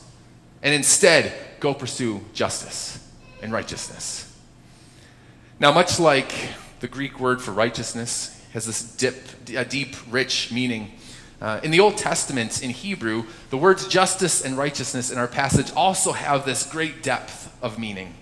and 0.64 0.74
instead 0.74 1.34
go 1.60 1.74
pursue 1.74 2.22
justice 2.34 3.00
and 3.42 3.52
righteousness. 3.54 4.36
Now, 5.60 5.72
much 5.72 6.00
like 6.00 6.34
the 6.80 6.88
Greek 6.88 7.20
word 7.20 7.42
for 7.42 7.52
righteousness 7.52 8.42
has 8.54 8.66
this 8.66 8.82
dip, 8.96 9.16
a 9.56 9.66
deep, 9.66 9.96
rich 10.10 10.52
meaning. 10.52 10.92
Uh, 11.42 11.60
in 11.64 11.72
the 11.72 11.80
Old 11.80 11.98
Testament, 11.98 12.64
in 12.64 12.70
Hebrew, 12.70 13.26
the 13.50 13.58
words 13.58 13.88
justice 13.88 14.44
and 14.44 14.58
righteousness 14.58 15.12
in 15.12 15.18
our 15.18 15.28
passage 15.28 15.72
also 15.76 16.14
have 16.14 16.46
this 16.46 16.66
great 16.66 17.04
depth 17.04 17.56
of 17.62 17.78
meaning. 17.78 18.14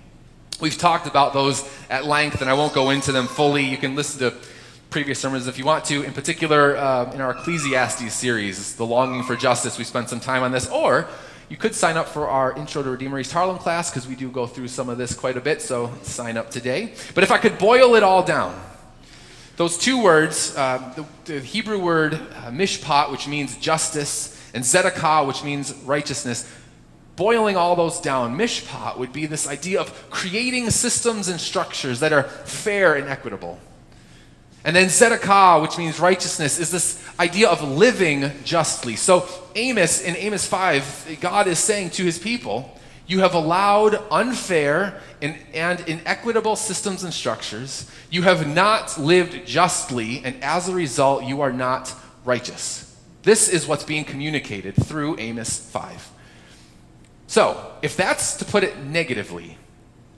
We've 0.59 0.77
talked 0.77 1.07
about 1.07 1.33
those 1.33 1.67
at 1.89 2.05
length, 2.05 2.41
and 2.41 2.49
I 2.49 2.53
won't 2.53 2.73
go 2.73 2.89
into 2.89 3.11
them 3.11 3.27
fully. 3.27 3.63
You 3.65 3.77
can 3.77 3.95
listen 3.95 4.19
to 4.19 4.35
previous 4.89 5.19
sermons 5.19 5.47
if 5.47 5.57
you 5.57 5.65
want 5.65 5.85
to. 5.85 6.03
In 6.03 6.13
particular, 6.13 6.77
uh, 6.77 7.11
in 7.13 7.21
our 7.21 7.31
Ecclesiastes 7.31 8.13
series, 8.13 8.75
The 8.75 8.85
Longing 8.85 9.23
for 9.23 9.35
Justice, 9.35 9.77
we 9.77 9.83
spent 9.83 10.09
some 10.09 10.19
time 10.19 10.43
on 10.43 10.51
this. 10.51 10.69
Or 10.69 11.07
you 11.51 11.57
could 11.57 11.75
sign 11.75 11.97
up 11.97 12.07
for 12.07 12.29
our 12.29 12.57
Intro 12.57 12.81
to 12.81 12.89
Redeemer 12.89 13.19
East 13.19 13.33
Harlem 13.33 13.57
class 13.57 13.89
because 13.89 14.07
we 14.07 14.15
do 14.15 14.31
go 14.31 14.47
through 14.47 14.69
some 14.69 14.87
of 14.87 14.97
this 14.97 15.13
quite 15.13 15.35
a 15.35 15.41
bit, 15.41 15.61
so 15.61 15.93
sign 16.01 16.37
up 16.37 16.49
today. 16.49 16.93
But 17.13 17.25
if 17.25 17.31
I 17.31 17.39
could 17.39 17.57
boil 17.57 17.95
it 17.95 18.03
all 18.03 18.23
down, 18.23 18.57
those 19.57 19.77
two 19.77 20.01
words, 20.01 20.55
uh, 20.55 20.93
the, 20.95 21.05
the, 21.25 21.41
Hebrew 21.41 21.77
word 21.77 22.13
uh, 22.13 22.51
mishpat, 22.51 23.11
which 23.11 23.27
means 23.27 23.57
justice, 23.57 24.49
and 24.53 24.63
zedekah, 24.63 25.27
which 25.27 25.43
means 25.43 25.73
righteousness, 25.83 26.49
boiling 27.17 27.57
all 27.57 27.75
those 27.75 27.99
down, 27.99 28.37
mishpat 28.37 28.97
would 28.97 29.11
be 29.11 29.25
this 29.25 29.45
idea 29.45 29.81
of 29.81 30.09
creating 30.09 30.69
systems 30.69 31.27
and 31.27 31.37
structures 31.37 31.99
that 31.99 32.13
are 32.13 32.23
fair 32.23 32.95
and 32.95 33.09
equitable. 33.09 33.59
And 34.63 34.75
then 34.75 34.87
zedekah, 34.87 35.61
which 35.61 35.77
means 35.77 35.99
righteousness, 35.99 36.59
is 36.59 36.71
this 36.71 37.03
idea 37.19 37.49
of 37.49 37.63
living 37.63 38.31
justly. 38.43 38.95
So 38.95 39.27
Amos, 39.55 40.01
in 40.01 40.15
Amos 40.15 40.45
5, 40.45 41.17
God 41.19 41.47
is 41.47 41.59
saying 41.59 41.91
to 41.91 42.03
his 42.03 42.19
people, 42.19 42.77
you 43.07 43.19
have 43.19 43.33
allowed 43.33 44.01
unfair 44.11 45.01
and, 45.21 45.35
and, 45.53 45.81
inequitable 45.81 46.55
systems 46.55 47.03
and 47.03 47.13
structures. 47.13 47.89
You 48.09 48.21
have 48.21 48.47
not 48.47 48.97
lived 48.97 49.45
justly, 49.45 50.21
and 50.23 50.41
as 50.41 50.69
a 50.69 50.73
result, 50.73 51.25
you 51.25 51.41
are 51.41 51.51
not 51.51 51.93
righteous. 52.23 52.95
This 53.23 53.49
is 53.49 53.67
what's 53.67 53.83
being 53.83 54.05
communicated 54.05 54.75
through 54.75 55.19
Amos 55.19 55.59
5. 55.59 56.09
So, 57.27 57.73
if 57.81 57.97
that's 57.97 58.35
to 58.37 58.45
put 58.45 58.63
it 58.63 58.77
negatively 58.77 59.57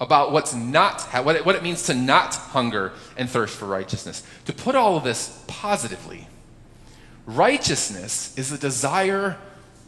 about 0.04 0.32
what's 0.32 0.54
not, 0.54 1.02
what 1.24 1.36
it, 1.36 1.46
what 1.46 1.56
it 1.56 1.64
means 1.64 1.84
to 1.84 1.94
not 1.96 2.36
hunger 2.36 2.92
and 3.18 3.30
thirst 3.30 3.56
for 3.56 3.66
righteousness, 3.66 4.22
to 4.46 4.54
put 4.54 4.76
all 4.76 4.98
of 4.98 5.04
this 5.04 5.44
positively, 5.48 6.28
righteousness 7.26 8.38
is 8.38 8.52
a 8.52 8.58
desire 8.58 9.38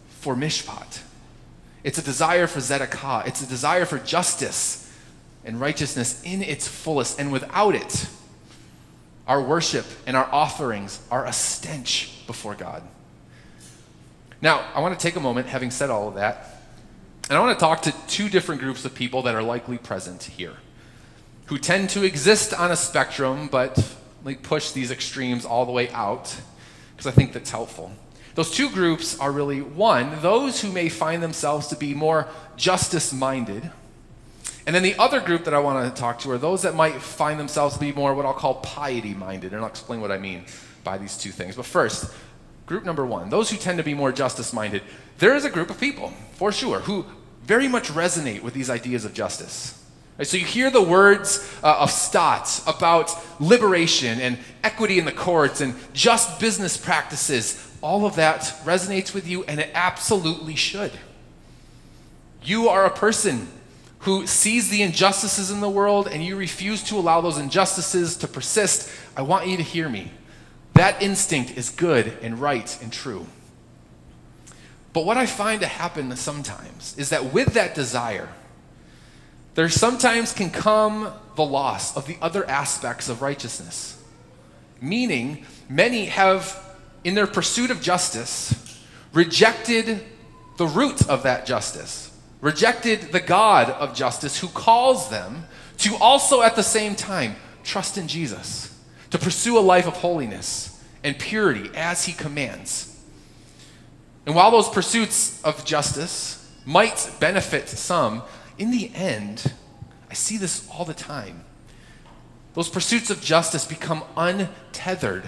for 0.09 0.35
mishpat 0.35 1.01
it's 1.85 1.99
a 1.99 2.01
desire 2.01 2.47
for 2.47 2.59
Zedekah. 2.61 3.27
It's 3.27 3.43
a 3.43 3.45
desire 3.45 3.85
for 3.85 3.99
justice 3.99 4.91
and 5.45 5.61
righteousness 5.61 6.19
in 6.23 6.41
its 6.41 6.67
fullest. 6.67 7.19
And 7.19 7.31
without 7.31 7.75
it, 7.75 8.07
our 9.27 9.39
worship 9.39 9.85
and 10.07 10.17
our 10.17 10.27
offerings 10.31 10.99
are 11.11 11.27
a 11.27 11.31
stench 11.31 12.25
before 12.25 12.55
God. 12.55 12.81
Now, 14.41 14.65
I 14.73 14.79
want 14.81 14.97
to 14.97 15.03
take 15.07 15.15
a 15.15 15.19
moment, 15.19 15.45
having 15.45 15.69
said 15.69 15.91
all 15.91 16.07
of 16.07 16.15
that, 16.15 16.54
and 17.29 17.37
I 17.37 17.39
want 17.39 17.57
to 17.57 17.63
talk 17.63 17.81
to 17.83 17.93
two 18.07 18.29
different 18.29 18.61
groups 18.61 18.85
of 18.85 18.93
people 18.93 19.23
that 19.23 19.35
are 19.35 19.43
likely 19.43 19.77
present 19.77 20.23
here 20.23 20.53
who 21.45 21.57
tend 21.57 21.89
to 21.91 22.03
exist 22.03 22.53
on 22.53 22.71
a 22.71 22.75
spectrum, 22.75 23.47
but 23.47 23.95
like 24.23 24.41
push 24.41 24.71
these 24.71 24.91
extremes 24.91 25.45
all 25.45 25.65
the 25.65 25.71
way 25.71 25.89
out, 25.89 26.35
because 26.91 27.07
I 27.07 27.11
think 27.11 27.33
that's 27.33 27.51
helpful. 27.51 27.91
Those 28.33 28.51
two 28.51 28.69
groups 28.69 29.17
are 29.19 29.31
really 29.31 29.61
one, 29.61 30.21
those 30.21 30.61
who 30.61 30.71
may 30.71 30.89
find 30.89 31.23
themselves 31.23 31.67
to 31.67 31.75
be 31.75 31.93
more 31.93 32.27
justice 32.57 33.13
minded. 33.13 33.71
And 34.67 34.75
then 34.75 34.83
the 34.83 34.95
other 34.97 35.19
group 35.19 35.45
that 35.45 35.53
I 35.53 35.59
want 35.59 35.93
to 35.93 36.01
talk 36.01 36.19
to 36.19 36.31
are 36.31 36.37
those 36.37 36.63
that 36.63 36.73
might 36.73 36.95
find 36.95 37.39
themselves 37.39 37.75
to 37.75 37.79
be 37.79 37.91
more 37.91 38.15
what 38.15 38.25
I'll 38.25 38.33
call 38.33 38.55
piety 38.55 39.13
minded. 39.13 39.53
And 39.53 39.61
I'll 39.61 39.69
explain 39.69 40.01
what 40.01 40.11
I 40.11 40.17
mean 40.17 40.45
by 40.83 40.97
these 40.97 41.17
two 41.17 41.29
things. 41.29 41.55
But 41.55 41.65
first, 41.65 42.11
group 42.65 42.83
number 42.83 43.05
one, 43.05 43.29
those 43.29 43.49
who 43.49 43.57
tend 43.57 43.77
to 43.77 43.83
be 43.83 43.93
more 43.93 44.11
justice 44.11 44.53
minded. 44.53 44.81
There 45.17 45.35
is 45.35 45.45
a 45.45 45.49
group 45.49 45.69
of 45.69 45.79
people, 45.79 46.13
for 46.33 46.51
sure, 46.51 46.79
who 46.79 47.05
very 47.43 47.67
much 47.67 47.89
resonate 47.89 48.41
with 48.41 48.53
these 48.53 48.69
ideas 48.69 49.05
of 49.05 49.13
justice. 49.13 49.81
Right, 50.17 50.25
so 50.25 50.37
you 50.37 50.45
hear 50.45 50.71
the 50.71 50.81
words 50.81 51.47
uh, 51.61 51.77
of 51.79 51.91
Stott 51.91 52.61
about 52.67 53.11
liberation 53.39 54.19
and 54.19 54.37
equity 54.63 54.97
in 54.97 55.05
the 55.05 55.11
courts 55.11 55.61
and 55.61 55.75
just 55.93 56.39
business 56.39 56.77
practices 56.77 57.61
all 57.85 58.07
of 58.07 58.15
that 58.15 58.41
resonates 58.63 59.13
with 59.13 59.27
you, 59.27 59.43
and 59.43 59.59
it 59.59 59.69
absolutely 59.75 60.55
should. 60.55 60.91
You 62.41 62.67
are 62.67 62.83
a 62.83 62.89
person 62.89 63.47
who 63.99 64.25
sees 64.25 64.69
the 64.69 64.81
injustices 64.81 65.51
in 65.51 65.61
the 65.61 65.69
world 65.69 66.07
and 66.07 66.23
you 66.23 66.35
refuse 66.35 66.81
to 66.85 66.95
allow 66.95 67.21
those 67.21 67.37
injustices 67.37 68.17
to 68.17 68.27
persist, 68.27 68.89
I 69.15 69.21
want 69.21 69.47
you 69.47 69.57
to 69.57 69.63
hear 69.63 69.87
me. 69.87 70.11
That 70.75 71.01
instinct 71.01 71.57
is 71.57 71.69
good 71.69 72.17
and 72.21 72.39
right 72.39 72.77
and 72.81 72.91
true. 72.91 73.25
But 74.93 75.05
what 75.05 75.17
I 75.17 75.25
find 75.25 75.61
to 75.61 75.67
happen 75.67 76.15
sometimes 76.15 76.95
is 76.97 77.09
that 77.09 77.33
with 77.33 77.53
that 77.53 77.75
desire, 77.75 78.29
there 79.55 79.69
sometimes 79.69 80.33
can 80.33 80.49
come 80.49 81.11
the 81.35 81.45
loss 81.45 81.95
of 81.95 82.07
the 82.07 82.17
other 82.21 82.47
aspects 82.49 83.09
of 83.09 83.21
righteousness. 83.21 84.01
Meaning, 84.81 85.45
many 85.69 86.05
have, 86.05 86.61
in 87.05 87.15
their 87.15 87.27
pursuit 87.27 87.71
of 87.71 87.81
justice, 87.81 88.81
rejected 89.13 90.03
the 90.57 90.67
root 90.67 91.07
of 91.09 91.23
that 91.23 91.45
justice, 91.45 92.11
rejected 92.41 93.13
the 93.13 93.21
God 93.21 93.69
of 93.69 93.95
justice 93.95 94.39
who 94.39 94.49
calls 94.49 95.09
them 95.09 95.45
to 95.77 95.95
also 95.95 96.41
at 96.41 96.57
the 96.57 96.63
same 96.63 96.95
time 96.95 97.35
trust 97.63 97.97
in 97.97 98.07
Jesus, 98.07 98.74
to 99.15 99.21
pursue 99.23 99.57
a 99.57 99.61
life 99.61 99.87
of 99.87 99.93
holiness 99.93 100.83
and 101.01 101.17
purity 101.17 101.69
as 101.73 102.03
he 102.03 102.11
commands. 102.11 103.01
And 104.25 104.35
while 104.35 104.51
those 104.51 104.67
pursuits 104.67 105.41
of 105.45 105.63
justice 105.63 106.53
might 106.65 107.09
benefit 107.21 107.69
some, 107.69 108.23
in 108.57 108.71
the 108.71 108.93
end, 108.93 109.53
I 110.11 110.15
see 110.15 110.35
this 110.35 110.67
all 110.69 110.83
the 110.83 110.93
time. 110.93 111.45
Those 112.55 112.67
pursuits 112.67 113.09
of 113.09 113.21
justice 113.21 113.63
become 113.63 114.03
untethered 114.17 115.23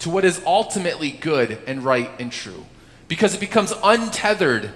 to 0.00 0.10
what 0.10 0.26
is 0.26 0.42
ultimately 0.44 1.10
good 1.10 1.58
and 1.66 1.82
right 1.82 2.10
and 2.20 2.30
true 2.30 2.66
because 3.08 3.34
it 3.34 3.40
becomes 3.40 3.72
untethered 3.82 4.70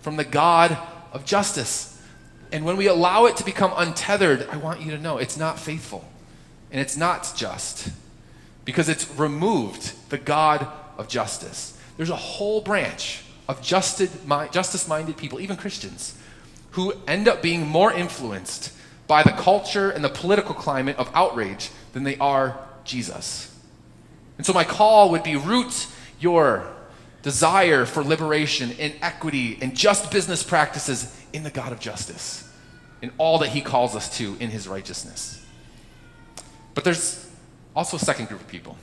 from 0.00 0.16
the 0.16 0.24
God 0.24 0.74
of 1.12 1.26
justice. 1.26 2.02
And 2.50 2.64
when 2.64 2.78
we 2.78 2.86
allow 2.86 3.26
it 3.26 3.36
to 3.36 3.44
become 3.44 3.74
untethered, 3.76 4.48
I 4.50 4.56
want 4.56 4.80
you 4.80 4.90
to 4.92 4.98
know 4.98 5.18
it's 5.18 5.36
not 5.36 5.58
faithful 5.58 6.10
and 6.70 6.80
it's 6.80 6.96
not 6.96 7.32
just 7.36 7.90
because 8.64 8.88
it's 8.88 9.10
removed 9.18 9.94
the 10.10 10.18
God 10.18 10.66
of 10.96 11.08
justice. 11.08 11.76
There's 11.96 12.10
a 12.10 12.16
whole 12.16 12.60
branch 12.60 13.22
of 13.48 13.62
justice 13.62 14.88
minded 14.88 15.16
people, 15.16 15.40
even 15.40 15.56
Christians, 15.56 16.16
who 16.72 16.94
end 17.06 17.26
up 17.26 17.42
being 17.42 17.66
more 17.66 17.92
influenced 17.92 18.72
by 19.08 19.24
the 19.24 19.32
culture 19.32 19.90
and 19.90 20.04
the 20.04 20.08
political 20.08 20.54
climate 20.54 20.96
of 20.96 21.10
outrage 21.14 21.70
than 21.92 22.04
they 22.04 22.16
are 22.18 22.58
Jesus. 22.84 23.52
And 24.36 24.46
so, 24.46 24.52
my 24.52 24.64
call 24.64 25.10
would 25.10 25.24
be 25.24 25.36
root 25.36 25.88
your 26.20 26.66
desire 27.22 27.84
for 27.84 28.02
liberation 28.02 28.70
and 28.78 28.94
equity 29.02 29.58
and 29.60 29.76
just 29.76 30.10
business 30.10 30.42
practices 30.42 31.14
in 31.32 31.42
the 31.42 31.50
God 31.50 31.72
of 31.72 31.80
justice, 31.80 32.48
in 33.02 33.10
all 33.18 33.38
that 33.38 33.48
He 33.48 33.60
calls 33.60 33.96
us 33.96 34.16
to 34.18 34.36
in 34.38 34.50
His 34.50 34.68
righteousness. 34.68 35.39
But 36.74 36.84
there's 36.84 37.28
also 37.74 37.96
a 37.96 38.00
second 38.00 38.28
group 38.28 38.40
of 38.40 38.48
people, 38.48 38.76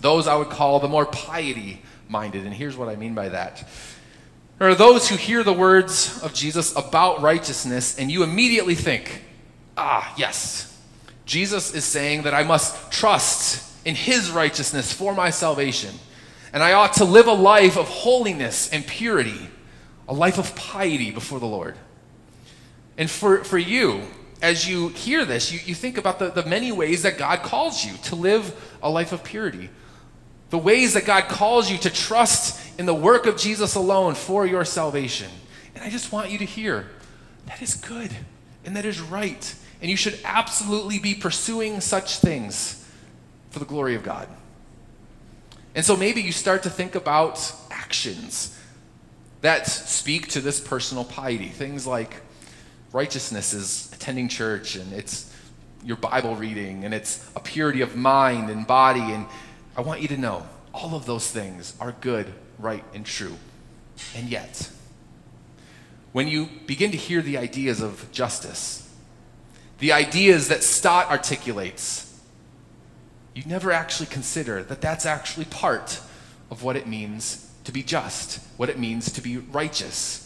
those 0.00 0.26
I 0.26 0.36
would 0.36 0.50
call 0.50 0.80
the 0.80 0.88
more 0.88 1.06
piety 1.06 1.82
minded. 2.08 2.44
And 2.44 2.54
here's 2.54 2.76
what 2.76 2.88
I 2.88 2.96
mean 2.96 3.14
by 3.14 3.28
that. 3.30 3.68
There 4.58 4.68
are 4.68 4.74
those 4.74 5.08
who 5.08 5.16
hear 5.16 5.42
the 5.42 5.52
words 5.52 6.22
of 6.22 6.34
Jesus 6.34 6.76
about 6.76 7.20
righteousness, 7.20 7.98
and 7.98 8.10
you 8.10 8.22
immediately 8.22 8.74
think, 8.74 9.24
ah, 9.76 10.12
yes, 10.16 10.78
Jesus 11.24 11.74
is 11.74 11.84
saying 11.84 12.22
that 12.22 12.34
I 12.34 12.42
must 12.42 12.92
trust 12.92 13.86
in 13.86 13.94
his 13.94 14.30
righteousness 14.30 14.92
for 14.92 15.14
my 15.14 15.30
salvation. 15.30 15.94
And 16.52 16.62
I 16.62 16.74
ought 16.74 16.92
to 16.94 17.04
live 17.04 17.26
a 17.26 17.32
life 17.32 17.76
of 17.76 17.88
holiness 17.88 18.70
and 18.72 18.86
purity, 18.86 19.48
a 20.06 20.14
life 20.14 20.38
of 20.38 20.54
piety 20.54 21.10
before 21.10 21.40
the 21.40 21.46
Lord. 21.46 21.76
And 22.98 23.10
for, 23.10 23.42
for 23.42 23.58
you, 23.58 24.02
as 24.42 24.68
you 24.68 24.88
hear 24.88 25.24
this, 25.24 25.50
you, 25.52 25.60
you 25.64 25.74
think 25.74 25.96
about 25.96 26.18
the, 26.18 26.30
the 26.30 26.44
many 26.44 26.72
ways 26.72 27.02
that 27.04 27.16
God 27.16 27.42
calls 27.42 27.84
you 27.84 27.96
to 28.04 28.16
live 28.16 28.76
a 28.82 28.90
life 28.90 29.12
of 29.12 29.24
purity 29.24 29.70
the 30.52 30.58
ways 30.58 30.92
that 30.92 31.06
God 31.06 31.28
calls 31.28 31.70
you 31.70 31.78
to 31.78 31.88
trust 31.88 32.78
in 32.78 32.84
the 32.84 32.92
work 32.92 33.24
of 33.24 33.38
Jesus 33.38 33.74
alone 33.74 34.14
for 34.14 34.46
your 34.46 34.66
salvation. 34.66 35.30
And 35.74 35.82
I 35.82 35.88
just 35.88 36.12
want 36.12 36.28
you 36.28 36.36
to 36.36 36.44
hear 36.44 36.90
that 37.46 37.62
is 37.62 37.74
good 37.74 38.14
and 38.62 38.76
that 38.76 38.84
is 38.84 39.00
right. 39.00 39.54
And 39.80 39.90
you 39.90 39.96
should 39.96 40.18
absolutely 40.26 40.98
be 40.98 41.14
pursuing 41.14 41.80
such 41.80 42.18
things 42.18 42.86
for 43.48 43.60
the 43.60 43.64
glory 43.64 43.94
of 43.94 44.02
God. 44.02 44.28
And 45.74 45.86
so 45.86 45.96
maybe 45.96 46.20
you 46.20 46.32
start 46.32 46.64
to 46.64 46.70
think 46.70 46.96
about 46.96 47.50
actions 47.70 48.60
that 49.40 49.66
speak 49.66 50.28
to 50.28 50.42
this 50.42 50.60
personal 50.60 51.04
piety. 51.04 51.48
Things 51.48 51.86
like 51.86 52.16
righteousness 52.92 53.52
is 53.52 53.90
attending 53.92 54.28
church 54.28 54.76
and 54.76 54.92
it's 54.92 55.34
your 55.84 55.96
Bible 55.96 56.36
reading 56.36 56.84
and 56.84 56.94
it's 56.94 57.28
a 57.34 57.40
purity 57.40 57.80
of 57.80 57.96
mind 57.96 58.50
and 58.50 58.66
body 58.66 59.00
and 59.00 59.26
I 59.76 59.80
want 59.80 60.02
you 60.02 60.08
to 60.08 60.16
know 60.16 60.46
all 60.74 60.94
of 60.94 61.06
those 61.06 61.30
things 61.30 61.74
are 61.80 61.92
good, 62.00 62.32
right, 62.58 62.84
and 62.94 63.04
true. 63.04 63.36
And 64.16 64.28
yet, 64.28 64.70
when 66.12 66.28
you 66.28 66.48
begin 66.66 66.90
to 66.90 66.96
hear 66.96 67.22
the 67.22 67.38
ideas 67.38 67.80
of 67.80 68.10
justice, 68.12 68.90
the 69.78 69.92
ideas 69.92 70.48
that 70.48 70.62
Stott 70.62 71.10
articulates, 71.10 72.20
you 73.34 73.42
never 73.46 73.72
actually 73.72 74.06
consider 74.06 74.62
that 74.62 74.80
that's 74.80 75.06
actually 75.06 75.46
part 75.46 76.00
of 76.50 76.62
what 76.62 76.76
it 76.76 76.86
means 76.86 77.50
to 77.64 77.72
be 77.72 77.82
just, 77.82 78.40
what 78.58 78.68
it 78.68 78.78
means 78.78 79.10
to 79.12 79.22
be 79.22 79.38
righteous. 79.38 80.21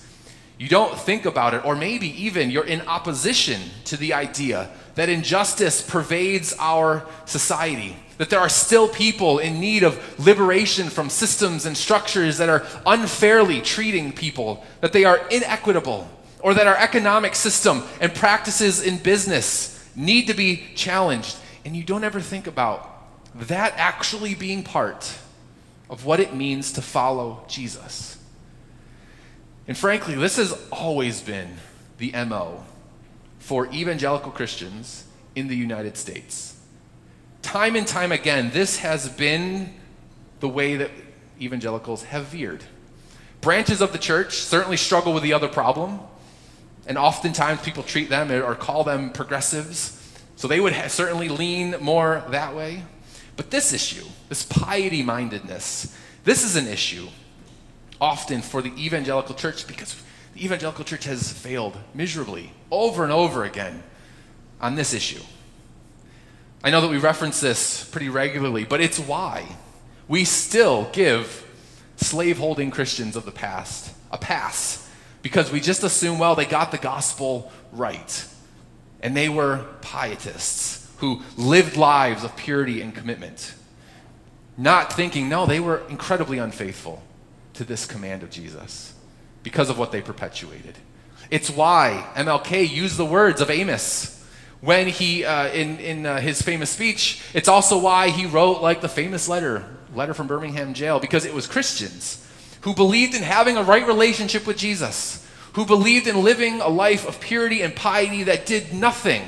You 0.58 0.68
don't 0.68 0.98
think 0.98 1.26
about 1.26 1.54
it, 1.54 1.64
or 1.64 1.76
maybe 1.76 2.08
even 2.24 2.50
you're 2.50 2.66
in 2.66 2.80
opposition 2.82 3.60
to 3.84 3.96
the 3.96 4.14
idea 4.14 4.70
that 4.94 5.08
injustice 5.08 5.82
pervades 5.82 6.54
our 6.58 7.06
society 7.26 7.96
that 8.18 8.30
there 8.30 8.40
are 8.40 8.48
still 8.48 8.88
people 8.88 9.38
in 9.38 9.60
need 9.60 9.82
of 9.82 10.18
liberation 10.18 10.88
from 10.88 11.10
systems 11.10 11.66
and 11.66 11.76
structures 11.76 12.38
that 12.38 12.48
are 12.48 12.66
unfairly 12.86 13.60
treating 13.60 14.12
people, 14.12 14.64
that 14.80 14.92
they 14.92 15.04
are 15.04 15.26
inequitable, 15.28 16.08
or 16.40 16.54
that 16.54 16.66
our 16.66 16.76
economic 16.76 17.34
system 17.34 17.82
and 18.00 18.14
practices 18.14 18.82
in 18.82 18.96
business 18.98 19.90
need 19.94 20.26
to 20.26 20.34
be 20.34 20.64
challenged. 20.74 21.36
And 21.64 21.76
you 21.76 21.84
don't 21.84 22.04
ever 22.04 22.20
think 22.20 22.46
about 22.46 22.90
that 23.34 23.74
actually 23.76 24.34
being 24.34 24.62
part 24.62 25.18
of 25.90 26.04
what 26.04 26.20
it 26.20 26.34
means 26.34 26.72
to 26.72 26.82
follow 26.82 27.44
Jesus. 27.48 28.15
And 29.68 29.76
frankly, 29.76 30.14
this 30.14 30.36
has 30.36 30.58
always 30.70 31.20
been 31.20 31.56
the 31.98 32.12
MO 32.26 32.64
for 33.38 33.66
evangelical 33.72 34.30
Christians 34.30 35.04
in 35.34 35.48
the 35.48 35.56
United 35.56 35.96
States 35.96 36.56
time 37.46 37.76
and 37.76 37.86
time 37.86 38.10
again, 38.10 38.50
this 38.52 38.78
has 38.78 39.08
been 39.08 39.72
the 40.40 40.48
way 40.48 40.76
that 40.76 40.90
evangelicals 41.40 42.02
have 42.02 42.24
veered. 42.24 42.64
Branches 43.40 43.80
of 43.80 43.92
the 43.92 43.98
church 43.98 44.34
certainly 44.34 44.76
struggle 44.76 45.14
with 45.14 45.22
the 45.22 45.32
other 45.32 45.46
problem, 45.46 46.00
and 46.88 46.98
oftentimes 46.98 47.62
people 47.62 47.84
treat 47.84 48.10
them 48.10 48.32
or 48.32 48.54
call 48.56 48.82
them 48.82 49.10
progressives. 49.10 49.92
So 50.34 50.48
they 50.48 50.58
would 50.58 50.74
certainly 50.88 51.28
lean 51.28 51.76
more 51.80 52.24
that 52.30 52.54
way. 52.54 52.82
But 53.36 53.50
this 53.52 53.72
issue, 53.72 54.04
this 54.28 54.42
piety 54.42 55.02
mindedness, 55.02 55.96
this 56.24 56.42
is 56.42 56.56
an 56.56 56.66
issue 56.66 57.06
often 58.00 58.42
for 58.42 58.62
the 58.62 58.72
evangelical 58.76 59.34
church 59.34 59.66
because 59.66 60.02
the 60.34 60.44
evangelical 60.44 60.84
church 60.84 61.04
has 61.04 61.32
failed 61.32 61.76
miserably 61.94 62.52
over 62.70 63.04
and 63.04 63.12
over 63.12 63.44
again 63.44 63.82
on 64.60 64.74
this 64.74 64.92
issue. 64.92 65.22
I 66.62 66.70
know 66.70 66.80
that 66.80 66.88
we 66.88 66.98
reference 66.98 67.40
this 67.40 67.84
pretty 67.84 68.08
regularly, 68.08 68.64
but 68.64 68.80
it's 68.80 68.98
why 68.98 69.46
we 70.08 70.24
still 70.24 70.88
give 70.92 71.44
slaveholding 71.96 72.70
Christians 72.70 73.16
of 73.16 73.24
the 73.24 73.32
past 73.32 73.94
a 74.10 74.18
pass 74.18 74.88
because 75.22 75.50
we 75.50 75.60
just 75.60 75.82
assume, 75.82 76.18
well, 76.18 76.34
they 76.34 76.44
got 76.44 76.70
the 76.70 76.78
gospel 76.78 77.50
right. 77.72 78.26
And 79.02 79.16
they 79.16 79.28
were 79.28 79.66
pietists 79.80 80.90
who 80.98 81.22
lived 81.36 81.76
lives 81.76 82.24
of 82.24 82.36
purity 82.36 82.80
and 82.80 82.94
commitment. 82.94 83.54
Not 84.56 84.92
thinking, 84.92 85.28
no, 85.28 85.46
they 85.46 85.60
were 85.60 85.82
incredibly 85.88 86.38
unfaithful 86.38 87.02
to 87.56 87.64
this 87.64 87.86
command 87.86 88.22
of 88.22 88.30
Jesus 88.30 88.94
because 89.42 89.70
of 89.70 89.78
what 89.78 89.92
they 89.92 90.00
perpetuated. 90.00 90.76
It's 91.30 91.50
why 91.50 92.08
MLK 92.14 92.68
used 92.68 92.96
the 92.96 93.04
words 93.04 93.40
of 93.40 93.50
Amos 93.50 94.12
when 94.60 94.88
he, 94.88 95.24
uh, 95.24 95.48
in, 95.48 95.78
in 95.78 96.06
uh, 96.06 96.20
his 96.20 96.42
famous 96.42 96.70
speech, 96.70 97.22
it's 97.34 97.48
also 97.48 97.78
why 97.78 98.08
he 98.10 98.26
wrote 98.26 98.62
like 98.62 98.80
the 98.80 98.88
famous 98.88 99.28
letter, 99.28 99.64
letter 99.94 100.14
from 100.14 100.26
Birmingham 100.26 100.74
jail, 100.74 100.98
because 100.98 101.24
it 101.24 101.34
was 101.34 101.46
Christians 101.46 102.26
who 102.62 102.74
believed 102.74 103.14
in 103.14 103.22
having 103.22 103.56
a 103.56 103.62
right 103.62 103.86
relationship 103.86 104.46
with 104.46 104.56
Jesus, 104.56 105.24
who 105.52 105.64
believed 105.64 106.06
in 106.06 106.24
living 106.24 106.60
a 106.60 106.68
life 106.68 107.06
of 107.06 107.20
purity 107.20 107.62
and 107.62 107.76
piety 107.76 108.24
that 108.24 108.46
did 108.46 108.72
nothing 108.72 109.22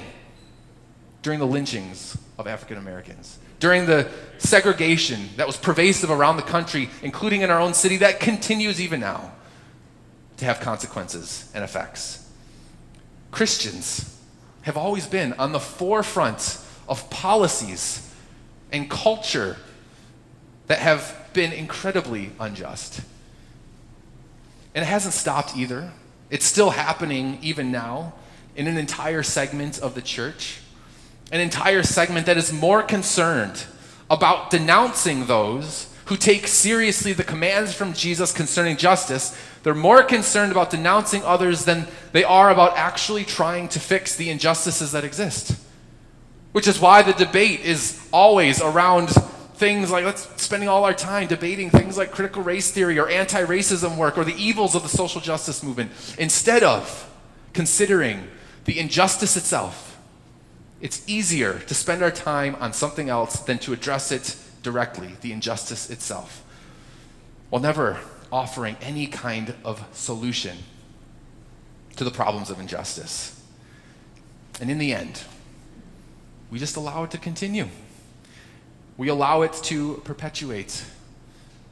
during 1.23 1.39
the 1.39 1.47
lynchings 1.47 2.17
of 2.39 2.47
African 2.47 2.79
Americans, 2.79 3.39
during 3.61 3.87
the 3.87 4.09
segregation 4.39 5.29
that 5.37 5.47
was 5.47 5.57
pervasive 5.57 6.11
around 6.11 6.37
the 6.37 6.43
country, 6.43 6.89
including 7.03 7.43
in 7.43 7.51
our 7.51 7.61
own 7.61 7.75
city, 7.75 7.97
that 7.99 8.21
continues 8.21 8.81
even 8.81 9.01
now 9.01 9.33
to 10.37 10.45
have 10.45 10.61
consequences 10.61 11.51
and 11.55 11.65
effects. 11.65 12.29
Christians 13.31 14.17
have 14.63 14.77
always 14.77 15.07
been 15.07 15.33
on 15.35 15.53
the 15.53 15.61
forefront 15.61 16.59
of 16.89 17.11
policies 17.11 18.15
and 18.73 18.89
culture 18.89 19.57
that 20.67 20.79
have 20.79 21.29
been 21.33 21.53
incredibly 21.53 22.31
unjust. 22.39 23.01
And 24.75 24.83
it 24.85 24.87
hasn't 24.87 25.15
stopped 25.15 25.57
either. 25.57 25.93
It's 26.31 26.45
still 26.45 26.71
happening 26.71 27.39
even 27.43 27.73
now 27.73 28.15
in 28.55 28.67
an 28.67 28.77
entire 28.77 29.23
segment 29.23 29.79
of 29.79 29.95
the 29.95 30.03
church, 30.03 30.61
an 31.31 31.41
entire 31.41 31.83
segment 31.83 32.27
that 32.27 32.37
is 32.37 32.53
more 32.53 32.83
concerned 32.83 33.65
about 34.11 34.51
denouncing 34.51 35.27
those 35.27 35.93
who 36.07 36.17
take 36.17 36.47
seriously 36.47 37.13
the 37.13 37.25
commands 37.25 37.75
from 37.75 37.93
Jesus 37.93 38.33
concerning 38.33 38.79
justice. 38.79 39.39
They're 39.63 39.75
more 39.75 40.03
concerned 40.03 40.53
about 40.53 40.71
denouncing 40.71 41.23
others 41.23 41.67
than 41.67 41.87
they 42.13 42.25
are 42.25 42.51
about 42.51 42.79
actually 42.79 43.25
trying 43.25 43.69
to 43.69 43.81
fix 43.81 44.17
the 44.17 44.31
injustices 44.31 44.93
that 44.93 45.05
exist. 45.05 45.55
Which 46.53 46.67
is 46.67 46.81
why 46.81 47.03
the 47.03 47.13
debate 47.13 47.61
is 47.61 48.09
always 48.11 48.63
around 48.63 49.11
things 49.59 49.91
like 49.91 50.05
let's 50.05 50.27
spending 50.41 50.69
all 50.69 50.85
our 50.85 50.95
time 50.95 51.27
debating 51.27 51.69
things 51.69 51.99
like 51.99 52.13
critical 52.13 52.43
race 52.43 52.71
theory 52.71 52.97
or 52.97 53.09
anti-racism 53.09 53.97
work 53.97 54.17
or 54.17 54.25
the 54.25 54.37
evils 54.37 54.77
of 54.77 54.83
the 54.85 54.89
social 54.89 55.21
justice 55.21 55.65
movement 55.65 55.91
instead 56.17 56.63
of 56.63 57.13
considering 57.53 58.29
the 58.67 58.79
injustice 58.79 59.37
itself 59.37 59.98
it's 60.81 61.09
easier 61.09 61.59
to 61.59 61.75
spend 61.75 62.03
our 62.03 62.11
time 62.11 62.57
on 62.61 62.73
something 62.73 63.09
else 63.09 63.41
than 63.41 63.59
to 63.59 63.73
address 63.73 64.13
it 64.13 64.37
directly 64.63 65.11
the 65.21 65.33
injustice 65.33 65.91
itself 65.91 66.45
while 67.51 67.63
never 67.63 67.99
offering 68.31 68.77
any 68.81 69.07
kind 69.07 69.55
of 69.65 69.85
solution 69.93 70.57
to 71.97 72.05
the 72.05 72.11
problems 72.11 72.51
of 72.51 72.61
injustice. 72.61 73.43
And 74.61 74.71
in 74.71 74.79
the 74.79 74.93
end 74.93 75.23
we 76.51 76.59
just 76.59 76.77
allow 76.77 77.05
it 77.05 77.11
to 77.11 77.19
continue. 77.19 77.69
We 78.97 79.09
allow 79.09 79.43
it 79.43 79.53
to 79.65 80.01
perpetuate 80.05 80.85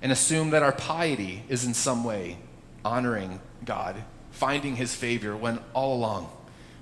and 0.02 0.12
assume 0.12 0.50
that 0.50 0.62
our 0.62 0.72
piety 0.72 1.42
is 1.48 1.64
in 1.64 1.74
some 1.74 2.04
way 2.04 2.38
honoring 2.84 3.40
God, 3.64 3.96
finding 4.30 4.76
his 4.76 4.94
favor, 4.94 5.36
when 5.36 5.58
all 5.72 5.96
along 5.96 6.30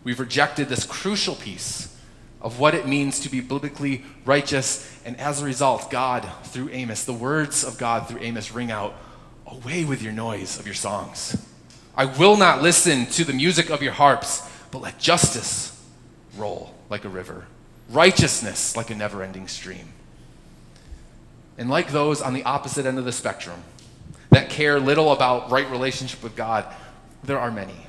we've 0.03 0.21
rejected 0.21 0.69
this 0.69 0.85
crucial 0.85 1.35
piece 1.35 1.94
of 2.45 2.61
what 2.61 2.75
it 2.75 2.87
means 2.87 3.21
to 3.21 3.31
be 3.31 3.41
biblically 3.41 4.05
righteous. 4.27 4.89
And 5.07 5.19
as 5.19 5.41
a 5.41 5.47
result, 5.47 5.91
God, 5.91 6.29
through 6.45 6.69
Amos, 6.69 7.05
the 7.05 7.15
words 7.15 7.65
of 7.65 7.79
God 7.79 8.07
through 8.07 8.21
Amos 8.21 8.53
ring 8.53 8.71
out 8.71 8.95
Away 9.47 9.85
with 9.85 10.03
your 10.03 10.13
noise 10.13 10.59
of 10.59 10.67
your 10.67 10.75
songs. 10.75 11.37
I 11.97 12.07
will 12.07 12.37
not 12.37 12.63
listen 12.63 13.07
to 13.07 13.25
the 13.25 13.33
music 13.35 13.71
of 13.71 13.83
your 13.83 13.93
harps, 13.93 14.49
but 14.71 14.81
let 14.81 14.99
justice 14.99 15.81
roll 16.37 16.75
like 16.89 17.05
a 17.05 17.11
river, 17.11 17.47
righteousness 17.91 18.75
like 18.75 18.91
a 18.91 18.95
never 18.95 19.23
ending 19.23 19.47
stream. 19.47 19.93
And 21.59 21.69
like 21.69 21.93
those 21.93 22.23
on 22.23 22.33
the 22.33 22.43
opposite 22.45 22.87
end 22.87 22.99
of 22.99 23.05
the 23.05 23.13
spectrum 23.13 23.63
that 24.31 24.49
care 24.49 24.81
little 24.81 25.13
about 25.13 25.51
right 25.51 25.71
relationship 25.71 26.23
with 26.23 26.35
God, 26.35 26.65
there 27.23 27.39
are 27.39 27.51
many 27.51 27.87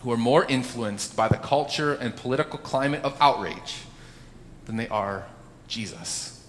who 0.00 0.10
are 0.10 0.16
more 0.16 0.44
influenced 0.46 1.14
by 1.14 1.28
the 1.28 1.36
culture 1.36 1.94
and 1.94 2.16
political 2.16 2.58
climate 2.58 3.02
of 3.02 3.16
outrage 3.20 3.82
than 4.66 4.76
they 4.76 4.88
are 4.88 5.26
Jesus. 5.68 6.42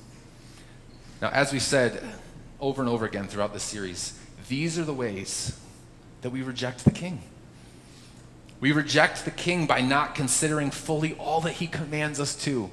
Now, 1.21 1.29
as 1.29 1.51
we 1.51 1.59
said 1.59 2.01
over 2.59 2.81
and 2.81 2.89
over 2.89 3.05
again 3.05 3.27
throughout 3.27 3.53
this 3.53 3.63
series, 3.63 4.17
these 4.47 4.79
are 4.79 4.85
the 4.85 4.93
ways 4.93 5.59
that 6.21 6.29
we 6.29 6.41
reject 6.41 6.85
the 6.85 6.91
king. 6.91 7.21
We 8.59 8.71
reject 8.71 9.25
the 9.25 9.31
king 9.31 9.65
by 9.65 9.81
not 9.81 10.15
considering 10.15 10.71
fully 10.71 11.13
all 11.13 11.41
that 11.41 11.53
he 11.53 11.67
commands 11.67 12.19
us 12.19 12.35
to. 12.43 12.69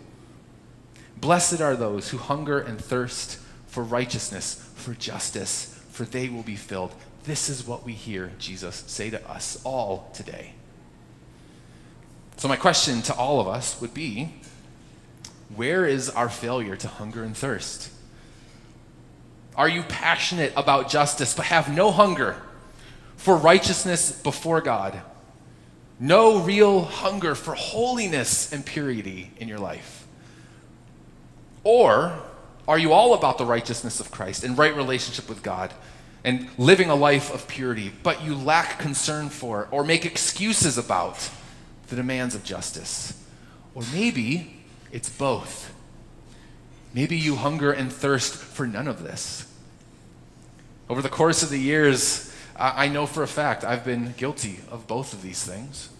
Blessed 1.16 1.60
are 1.60 1.74
those 1.74 2.10
who 2.10 2.18
hunger 2.18 2.60
and 2.60 2.80
thirst 2.80 3.38
for 3.66 3.82
righteousness, 3.82 4.70
for 4.76 4.94
justice, 4.94 5.80
for 5.90 6.04
they 6.04 6.28
will 6.28 6.42
be 6.42 6.56
filled. 6.56 6.94
This 7.24 7.48
is 7.48 7.66
what 7.66 7.84
we 7.84 7.92
hear 7.92 8.32
Jesus 8.38 8.84
say 8.86 9.10
to 9.10 9.28
us 9.28 9.60
all 9.64 10.10
today. 10.14 10.52
So, 12.38 12.46
my 12.46 12.54
question 12.54 13.02
to 13.02 13.14
all 13.14 13.40
of 13.40 13.48
us 13.48 13.80
would 13.80 13.92
be 13.92 14.32
where 15.56 15.84
is 15.84 16.08
our 16.08 16.28
failure 16.28 16.76
to 16.76 16.86
hunger 16.86 17.24
and 17.24 17.36
thirst? 17.36 17.90
Are 19.56 19.68
you 19.68 19.82
passionate 19.82 20.52
about 20.56 20.88
justice 20.88 21.34
but 21.34 21.46
have 21.46 21.68
no 21.68 21.90
hunger 21.90 22.36
for 23.16 23.36
righteousness 23.36 24.12
before 24.12 24.60
God? 24.60 25.00
No 25.98 26.38
real 26.38 26.84
hunger 26.84 27.34
for 27.34 27.56
holiness 27.56 28.52
and 28.52 28.64
purity 28.64 29.32
in 29.38 29.48
your 29.48 29.58
life? 29.58 30.06
Or 31.64 32.20
are 32.68 32.78
you 32.78 32.92
all 32.92 33.14
about 33.14 33.38
the 33.38 33.46
righteousness 33.46 33.98
of 33.98 34.12
Christ 34.12 34.44
and 34.44 34.56
right 34.56 34.76
relationship 34.76 35.28
with 35.28 35.42
God 35.42 35.74
and 36.22 36.48
living 36.56 36.88
a 36.88 36.94
life 36.94 37.34
of 37.34 37.48
purity, 37.48 37.90
but 38.04 38.22
you 38.22 38.36
lack 38.36 38.78
concern 38.78 39.28
for 39.28 39.66
or 39.72 39.82
make 39.82 40.06
excuses 40.06 40.78
about 40.78 41.30
the 41.88 41.96
demands 41.96 42.34
of 42.34 42.44
justice? 42.44 43.22
Or 43.74 43.82
maybe 43.92 44.62
it's 44.92 45.08
both. 45.08 45.74
Maybe 46.94 47.16
you 47.16 47.36
hunger 47.36 47.72
and 47.72 47.92
thirst 47.92 48.34
for 48.34 48.66
none 48.66 48.88
of 48.88 49.02
this. 49.02 49.46
Over 50.88 51.02
the 51.02 51.08
course 51.08 51.42
of 51.42 51.50
the 51.50 51.58
years, 51.58 52.34
I 52.56 52.88
know 52.88 53.06
for 53.06 53.22
a 53.22 53.28
fact 53.28 53.62
I've 53.62 53.84
been 53.84 54.14
guilty 54.16 54.60
of 54.70 54.86
both 54.86 55.12
of 55.12 55.22
these 55.22 55.44
things. 55.44 55.90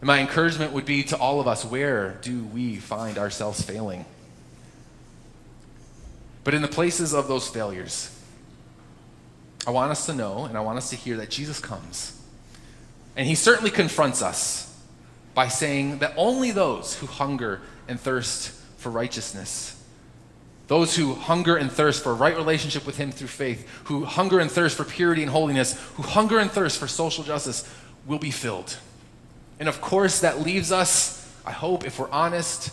And 0.00 0.06
my 0.06 0.20
encouragement 0.20 0.72
would 0.72 0.84
be 0.84 1.02
to 1.04 1.16
all 1.16 1.40
of 1.40 1.48
us 1.48 1.64
where 1.64 2.18
do 2.22 2.44
we 2.44 2.76
find 2.76 3.18
ourselves 3.18 3.62
failing? 3.62 4.04
But 6.44 6.54
in 6.54 6.62
the 6.62 6.68
places 6.68 7.14
of 7.14 7.26
those 7.26 7.48
failures, 7.48 8.14
I 9.66 9.70
want 9.70 9.90
us 9.90 10.06
to 10.06 10.14
know 10.14 10.44
and 10.44 10.56
I 10.56 10.60
want 10.60 10.78
us 10.78 10.90
to 10.90 10.96
hear 10.96 11.16
that 11.16 11.30
Jesus 11.30 11.58
comes. 11.58 12.17
And 13.18 13.26
he 13.26 13.34
certainly 13.34 13.72
confronts 13.72 14.22
us 14.22 14.72
by 15.34 15.48
saying 15.48 15.98
that 15.98 16.14
only 16.16 16.52
those 16.52 16.94
who 16.94 17.06
hunger 17.08 17.60
and 17.88 17.98
thirst 17.98 18.50
for 18.76 18.90
righteousness, 18.90 19.74
those 20.68 20.94
who 20.94 21.14
hunger 21.14 21.56
and 21.56 21.70
thirst 21.70 22.04
for 22.04 22.12
a 22.12 22.14
right 22.14 22.36
relationship 22.36 22.86
with 22.86 22.96
him 22.96 23.10
through 23.10 23.26
faith, 23.26 23.68
who 23.84 24.04
hunger 24.04 24.38
and 24.38 24.48
thirst 24.48 24.76
for 24.76 24.84
purity 24.84 25.22
and 25.22 25.32
holiness, 25.32 25.72
who 25.94 26.04
hunger 26.04 26.38
and 26.38 26.48
thirst 26.48 26.78
for 26.78 26.86
social 26.86 27.24
justice, 27.24 27.68
will 28.06 28.20
be 28.20 28.30
filled. 28.30 28.78
And 29.58 29.68
of 29.68 29.80
course, 29.80 30.20
that 30.20 30.40
leaves 30.40 30.70
us, 30.70 31.28
I 31.44 31.50
hope, 31.50 31.84
if 31.84 31.98
we're 31.98 32.10
honest, 32.10 32.70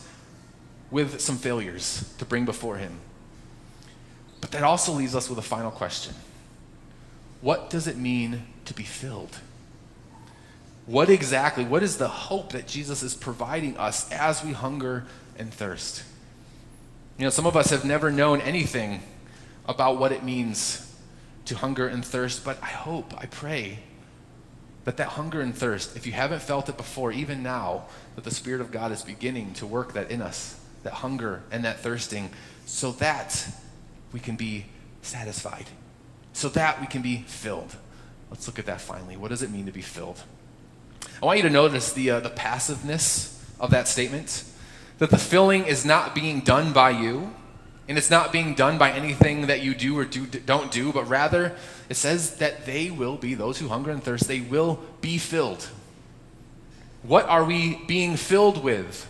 with 0.91 1.19
some 1.19 1.37
failures 1.37 2.13
to 2.19 2.25
bring 2.25 2.45
before 2.45 2.77
him. 2.77 2.99
But 4.41 4.51
that 4.51 4.61
also 4.61 4.91
leaves 4.91 5.15
us 5.15 5.27
with 5.27 5.39
a 5.39 5.41
final 5.41 5.71
question 5.71 6.13
What 7.41 7.71
does 7.71 7.87
it 7.87 7.97
mean 7.97 8.43
to 8.65 8.75
be 8.75 8.83
filled? 8.83 9.39
What 10.85 11.09
exactly, 11.09 11.65
what 11.65 11.81
is 11.81 11.97
the 11.97 12.07
hope 12.07 12.51
that 12.51 12.67
Jesus 12.67 13.01
is 13.01 13.15
providing 13.15 13.77
us 13.77 14.11
as 14.11 14.43
we 14.43 14.51
hunger 14.51 15.05
and 15.37 15.51
thirst? 15.53 16.03
You 17.17 17.23
know, 17.23 17.29
some 17.31 17.47
of 17.47 17.55
us 17.55 17.71
have 17.71 17.85
never 17.85 18.11
known 18.11 18.41
anything 18.41 19.01
about 19.67 19.97
what 19.97 20.11
it 20.11 20.23
means 20.23 20.81
to 21.45 21.55
hunger 21.55 21.87
and 21.87 22.05
thirst, 22.05 22.45
but 22.45 22.61
I 22.61 22.67
hope, 22.67 23.13
I 23.17 23.25
pray 23.25 23.79
that 24.83 24.97
that 24.97 25.09
hunger 25.09 25.41
and 25.41 25.55
thirst, 25.55 25.95
if 25.95 26.05
you 26.05 26.13
haven't 26.13 26.41
felt 26.41 26.69
it 26.69 26.77
before, 26.77 27.11
even 27.11 27.41
now, 27.41 27.85
that 28.15 28.23
the 28.23 28.31
Spirit 28.31 28.61
of 28.61 28.71
God 28.71 28.91
is 28.91 29.01
beginning 29.01 29.53
to 29.55 29.65
work 29.65 29.93
that 29.93 30.11
in 30.11 30.21
us, 30.21 30.59
that 30.83 30.93
hunger 30.93 31.41
and 31.51 31.65
that 31.65 31.79
thirsting, 31.79 32.29
so 32.67 32.91
that 32.93 33.47
we 34.11 34.19
can 34.19 34.35
be 34.35 34.65
satisfied, 35.01 35.65
so 36.33 36.49
that 36.49 36.79
we 36.79 36.85
can 36.85 37.01
be 37.01 37.23
filled. 37.27 37.75
Let's 38.29 38.45
look 38.47 38.59
at 38.59 38.67
that 38.67 38.81
finally. 38.81 39.17
What 39.17 39.29
does 39.29 39.41
it 39.41 39.49
mean 39.49 39.65
to 39.65 39.71
be 39.71 39.81
filled? 39.81 40.21
I 41.21 41.25
want 41.25 41.37
you 41.37 41.43
to 41.43 41.49
notice 41.49 41.93
the, 41.93 42.11
uh, 42.11 42.19
the 42.19 42.29
passiveness 42.29 43.43
of 43.59 43.71
that 43.71 43.87
statement 43.87 44.43
that 44.97 45.09
the 45.09 45.17
filling 45.17 45.65
is 45.65 45.85
not 45.85 46.15
being 46.15 46.41
done 46.41 46.71
by 46.71 46.89
you, 46.89 47.33
and 47.87 47.97
it's 47.97 48.09
not 48.09 48.31
being 48.31 48.55
done 48.55 48.77
by 48.77 48.91
anything 48.91 49.47
that 49.47 49.61
you 49.61 49.75
do 49.75 49.97
or 49.97 50.05
do, 50.05 50.25
don't 50.25 50.71
do, 50.71 50.91
but 50.91 51.07
rather 51.07 51.55
it 51.89 51.95
says 51.95 52.37
that 52.37 52.65
they 52.65 52.89
will 52.89 53.17
be, 53.17 53.33
those 53.33 53.59
who 53.59 53.67
hunger 53.67 53.91
and 53.91 54.03
thirst, 54.03 54.27
they 54.27 54.41
will 54.41 54.79
be 55.01 55.17
filled. 55.17 55.69
What 57.03 57.27
are 57.27 57.43
we 57.43 57.83
being 57.85 58.15
filled 58.17 58.63
with 58.63 59.07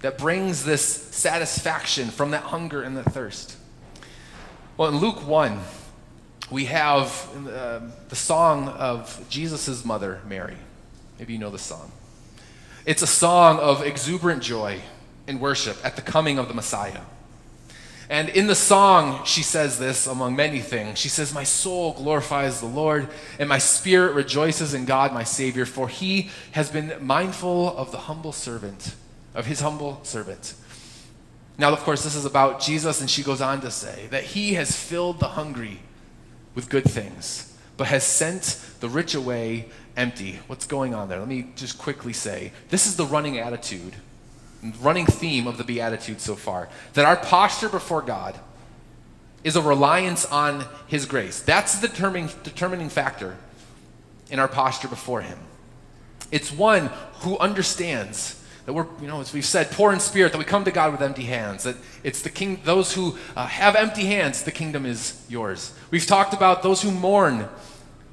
that 0.00 0.16
brings 0.16 0.64
this 0.64 0.82
satisfaction 0.82 2.08
from 2.08 2.30
that 2.30 2.44
hunger 2.44 2.82
and 2.82 2.96
that 2.96 3.12
thirst? 3.12 3.56
Well, 4.76 4.88
in 4.88 4.96
Luke 4.96 5.26
1, 5.26 5.60
we 6.50 6.64
have 6.66 7.28
uh, 7.48 7.80
the 8.08 8.16
song 8.16 8.68
of 8.68 9.24
Jesus' 9.28 9.84
mother, 9.84 10.20
Mary. 10.26 10.56
Maybe 11.18 11.32
you 11.32 11.38
know 11.38 11.50
the 11.50 11.58
song. 11.58 11.92
It's 12.86 13.02
a 13.02 13.06
song 13.06 13.58
of 13.58 13.82
exuberant 13.82 14.42
joy 14.42 14.80
and 15.26 15.40
worship 15.40 15.76
at 15.84 15.96
the 15.96 16.02
coming 16.02 16.38
of 16.38 16.48
the 16.48 16.54
Messiah. 16.54 17.00
And 18.10 18.28
in 18.28 18.46
the 18.46 18.54
song, 18.54 19.24
she 19.24 19.42
says 19.42 19.78
this 19.78 20.06
among 20.06 20.36
many 20.36 20.60
things. 20.60 20.98
She 20.98 21.08
says, 21.08 21.32
My 21.32 21.44
soul 21.44 21.94
glorifies 21.94 22.60
the 22.60 22.66
Lord, 22.66 23.08
and 23.38 23.48
my 23.48 23.58
spirit 23.58 24.14
rejoices 24.14 24.74
in 24.74 24.84
God, 24.84 25.12
my 25.12 25.24
Savior, 25.24 25.64
for 25.64 25.88
he 25.88 26.30
has 26.52 26.70
been 26.70 26.94
mindful 27.00 27.74
of 27.76 27.92
the 27.92 27.98
humble 27.98 28.32
servant, 28.32 28.94
of 29.34 29.46
his 29.46 29.60
humble 29.60 30.00
servant. 30.02 30.54
Now, 31.56 31.72
of 31.72 31.78
course, 31.80 32.04
this 32.04 32.14
is 32.14 32.26
about 32.26 32.60
Jesus, 32.60 33.00
and 33.00 33.08
she 33.08 33.22
goes 33.22 33.40
on 33.40 33.60
to 33.62 33.70
say 33.70 34.08
that 34.10 34.24
he 34.24 34.54
has 34.54 34.76
filled 34.76 35.20
the 35.20 35.28
hungry 35.28 35.80
with 36.54 36.68
good 36.68 36.84
things, 36.84 37.56
but 37.76 37.86
has 37.86 38.04
sent 38.04 38.60
the 38.80 38.88
rich 38.88 39.14
away 39.14 39.70
empty. 39.96 40.40
What's 40.46 40.66
going 40.66 40.94
on 40.94 41.08
there? 41.08 41.18
Let 41.18 41.28
me 41.28 41.48
just 41.56 41.78
quickly 41.78 42.12
say 42.12 42.52
this 42.70 42.86
is 42.86 42.96
the 42.96 43.06
running 43.06 43.38
attitude 43.38 43.94
running 44.80 45.06
theme 45.06 45.46
of 45.46 45.58
the 45.58 45.64
Beatitudes 45.64 46.22
so 46.22 46.34
far 46.34 46.68
that 46.94 47.04
our 47.04 47.16
posture 47.16 47.68
before 47.68 48.02
God 48.02 48.38
is 49.42 49.56
a 49.56 49.62
reliance 49.62 50.24
on 50.24 50.64
His 50.86 51.04
grace. 51.06 51.40
That's 51.40 51.78
the 51.78 51.88
determining, 51.88 52.30
determining 52.42 52.88
factor 52.88 53.36
in 54.30 54.38
our 54.38 54.48
posture 54.48 54.88
before 54.88 55.20
Him. 55.20 55.38
It's 56.30 56.50
one 56.50 56.90
who 57.20 57.36
understands 57.38 58.42
that 58.64 58.72
we're, 58.72 58.86
you 59.02 59.06
know, 59.06 59.20
as 59.20 59.34
we've 59.34 59.44
said, 59.44 59.70
poor 59.70 59.92
in 59.92 60.00
spirit, 60.00 60.32
that 60.32 60.38
we 60.38 60.44
come 60.44 60.64
to 60.64 60.70
God 60.70 60.90
with 60.92 61.02
empty 61.02 61.24
hands, 61.24 61.64
that 61.64 61.76
it's 62.02 62.22
the 62.22 62.30
king, 62.30 62.58
those 62.64 62.94
who 62.94 63.18
uh, 63.36 63.46
have 63.46 63.76
empty 63.76 64.06
hands, 64.06 64.42
the 64.42 64.50
kingdom 64.50 64.86
is 64.86 65.22
yours. 65.28 65.74
We've 65.90 66.06
talked 66.06 66.32
about 66.32 66.62
those 66.62 66.80
who 66.80 66.90
mourn, 66.90 67.46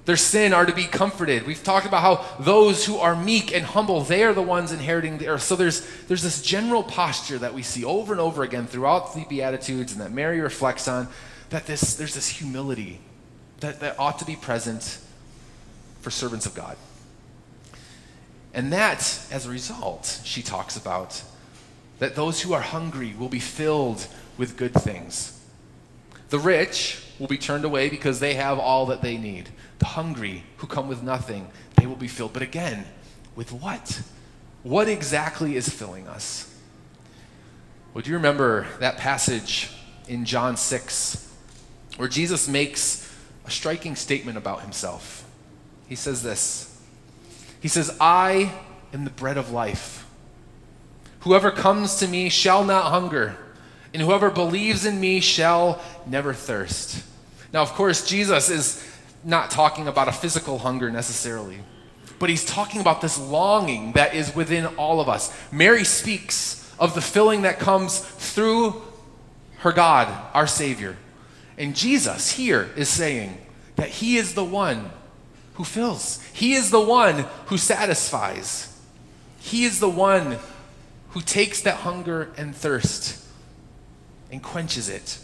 their 0.06 0.18
sin 0.18 0.54
are 0.54 0.66
to 0.66 0.74
be 0.74 0.86
comforted. 0.86 1.46
We've 1.46 1.64
talked 1.64 1.86
about 1.86 2.02
how 2.02 2.44
those 2.44 2.86
who 2.86 2.98
are 2.98 3.16
meek 3.16 3.54
and 3.54 3.66
humble, 3.66 4.02
they 4.02 4.24
are 4.24 4.34
the 4.34 4.42
ones 4.42 4.72
inheriting 4.72 5.20
the 5.20 5.28
earth. 5.28 5.44
So 5.44 5.56
there's, 5.56 5.88
there's 6.08 6.24
this 6.24 6.42
general 6.42 6.84
posture 6.84 7.38
that 7.38 7.54
we 7.54 7.62
see 7.62 7.86
over 7.86 8.12
and 8.12 8.20
over 8.20 8.44
again 8.44 8.66
throughout 8.66 9.14
the 9.14 9.26
Beatitudes 9.26 9.92
and 9.92 10.02
that 10.02 10.12
Mary 10.12 10.42
reflects 10.42 10.88
on, 10.88 11.08
that 11.50 11.68
this, 11.68 11.96
there's 11.96 12.16
this 12.16 12.30
humility 12.30 13.00
that, 13.60 13.80
that 13.82 14.00
ought 14.00 14.18
to 14.20 14.26
be 14.26 14.36
present 14.36 14.98
for 16.02 16.10
servants 16.10 16.46
of 16.46 16.56
God. 16.56 16.78
And 18.54 18.74
that, 18.74 19.00
as 19.32 19.46
a 19.46 19.50
result, 19.50 20.22
she 20.24 20.42
talks 20.42 20.76
about, 20.76 21.22
that 22.00 22.16
those 22.16 22.42
who 22.42 22.54
are 22.54 22.62
hungry 22.62 23.14
will 23.18 23.30
be 23.30 23.40
filled 23.40 24.08
with 24.38 24.58
good 24.58 24.74
things. 24.74 25.40
The 26.30 26.40
rich 26.40 27.06
will 27.22 27.28
be 27.28 27.38
turned 27.38 27.64
away 27.64 27.88
because 27.88 28.20
they 28.20 28.34
have 28.34 28.58
all 28.58 28.88
that 28.88 29.04
they 29.04 29.16
need 29.16 29.48
the 29.78 29.86
hungry 29.86 30.44
who 30.58 30.66
come 30.66 30.88
with 30.88 31.04
nothing, 31.04 31.48
they 31.76 31.86
will 31.86 31.96
be 31.96 32.08
filled. 32.08 32.34
But 32.34 32.42
again, 32.42 32.84
with 33.36 33.52
what? 33.52 34.02
What 34.64 34.90
exactly 34.90 35.56
is 35.56 35.70
filling 35.70 36.08
us? 36.08 36.52
Well, 37.94 38.02
do 38.02 38.10
you 38.10 38.16
remember 38.16 38.66
that 38.80 38.98
passage 38.98 39.70
in 40.08 40.26
John 40.26 40.58
6 40.58 41.32
where 41.98 42.08
Jesus 42.08 42.48
makes 42.48 43.08
a 43.46 43.52
striking 43.52 43.96
statement 43.96 44.40
about 44.40 44.62
himself? 44.62 45.24
He 45.88 45.96
says 45.96 46.24
this 46.24 46.82
He 47.60 47.68
says, 47.68 47.96
I 48.02 48.52
am 48.94 49.04
the 49.04 49.12
bread 49.12 49.38
of 49.38 49.52
life. 49.52 50.08
Whoever 51.20 51.52
comes 51.52 51.98
to 51.98 52.08
me 52.08 52.30
shall 52.30 52.64
not 52.64 52.86
hunger, 52.86 53.38
and 53.94 54.02
whoever 54.02 54.32
believes 54.32 54.88
in 54.88 55.00
me 55.00 55.20
shall 55.20 55.80
never 56.08 56.34
thirst. 56.34 57.04
Now, 57.54 57.62
of 57.62 57.74
course, 57.74 58.06
Jesus 58.06 58.50
is 58.50 58.88
not 59.24 59.52
talking 59.52 59.88
about 59.88 60.08
a 60.08 60.12
physical 60.12 60.60
hunger 60.60 60.90
necessarily, 60.90 61.60
but 62.20 62.30
he's 62.30 62.46
talking 62.46 62.82
about 62.82 63.02
this 63.02 63.20
longing 63.20 63.94
that 63.94 64.14
is 64.16 64.36
within 64.36 64.66
all 64.78 65.02
of 65.02 65.10
us. 65.10 65.36
Mary 65.52 65.84
speaks 65.84 66.74
of 66.80 66.96
the 66.96 67.02
filling 67.02 67.44
that 67.44 67.60
comes 67.60 68.00
through 68.00 68.82
her 69.60 69.72
God, 69.72 70.08
our 70.34 70.48
Savior. 70.48 70.98
And 71.58 71.76
Jesus 71.76 72.32
here 72.32 72.72
is 72.76 72.90
saying 72.90 73.38
that 73.76 73.90
he 73.90 74.18
is 74.18 74.34
the 74.34 74.44
one 74.44 74.90
who 75.56 75.64
fills, 75.64 76.24
he 76.34 76.54
is 76.54 76.72
the 76.72 76.80
one 76.80 77.26
who 77.48 77.58
satisfies, 77.58 78.68
he 79.40 79.66
is 79.66 79.80
the 79.80 79.90
one 79.90 80.38
who 81.10 81.22
takes 81.22 81.62
that 81.62 81.76
hunger 81.76 82.32
and 82.38 82.56
thirst 82.56 83.24
and 84.32 84.42
quenches 84.42 84.88
it. 84.88 85.20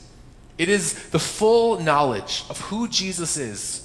It 0.57 0.69
is 0.69 1.09
the 1.09 1.19
full 1.19 1.79
knowledge 1.79 2.43
of 2.49 2.59
who 2.61 2.87
Jesus 2.87 3.37
is 3.37 3.83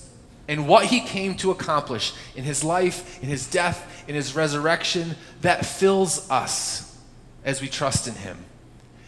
and 0.49 0.67
what 0.67 0.87
he 0.87 1.01
came 1.01 1.35
to 1.37 1.51
accomplish 1.51 2.13
in 2.35 2.45
his 2.45 2.65
life, 2.65 3.23
in 3.23 3.29
his 3.29 3.47
death, 3.47 4.05
in 4.09 4.15
his 4.15 4.35
resurrection 4.35 5.15
that 5.43 5.67
fills 5.67 6.29
us 6.31 6.99
as 7.45 7.61
we 7.61 7.69
trust 7.69 8.09
in 8.09 8.15
him. 8.15 8.39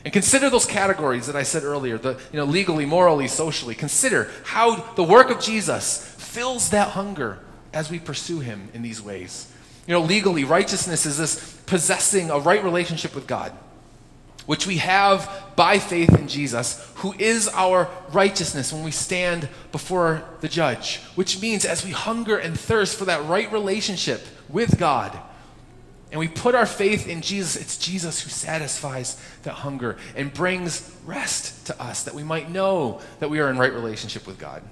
And 0.04 0.12
consider 0.12 0.50
those 0.50 0.66
categories 0.66 1.26
that 1.26 1.36
I 1.36 1.42
said 1.44 1.64
earlier, 1.64 1.96
the 1.96 2.20
you 2.30 2.38
know 2.38 2.44
legally, 2.44 2.84
morally, 2.84 3.26
socially. 3.26 3.74
Consider 3.74 4.30
how 4.44 4.76
the 4.94 5.02
work 5.02 5.30
of 5.30 5.40
Jesus 5.40 6.14
fills 6.18 6.70
that 6.70 6.88
hunger 6.88 7.38
as 7.72 7.90
we 7.90 7.98
pursue 7.98 8.40
him 8.40 8.68
in 8.74 8.82
these 8.82 9.00
ways. 9.00 9.50
You 9.86 9.94
know, 9.94 10.02
legally, 10.02 10.44
righteousness 10.44 11.06
is 11.06 11.16
this 11.16 11.54
possessing 11.66 12.30
a 12.30 12.38
right 12.38 12.62
relationship 12.62 13.14
with 13.14 13.26
God 13.26 13.52
which 14.46 14.66
we 14.66 14.78
have 14.78 15.30
by 15.56 15.78
faith 15.78 16.18
in 16.18 16.28
Jesus, 16.28 16.90
who 16.96 17.14
is 17.18 17.48
our 17.48 17.88
righteousness 18.12 18.72
when 18.72 18.84
we 18.84 18.90
stand 18.90 19.48
before 19.72 20.24
the 20.40 20.48
judge. 20.48 21.00
Which 21.14 21.40
means 21.40 21.64
as 21.64 21.84
we 21.84 21.92
hunger 21.92 22.36
and 22.36 22.58
thirst 22.58 22.98
for 22.98 23.06
that 23.06 23.24
right 23.24 23.50
relationship 23.52 24.26
with 24.48 24.78
God, 24.78 25.18
and 26.14 26.20
we 26.20 26.28
put 26.28 26.54
our 26.54 26.66
faith 26.66 27.08
in 27.08 27.22
Jesus, 27.22 27.60
it's 27.60 27.76
Jesus 27.76 28.20
who 28.20 28.30
satisfies 28.30 29.20
that 29.42 29.52
hunger 29.52 29.96
and 30.14 30.32
brings 30.32 30.94
rest 31.04 31.66
to 31.66 31.82
us 31.82 32.04
that 32.04 32.14
we 32.14 32.22
might 32.22 32.48
know 32.48 33.00
that 33.18 33.30
we 33.30 33.40
are 33.40 33.50
in 33.50 33.58
right 33.58 33.72
relationship 33.72 34.24
with 34.24 34.38
God. 34.38 34.62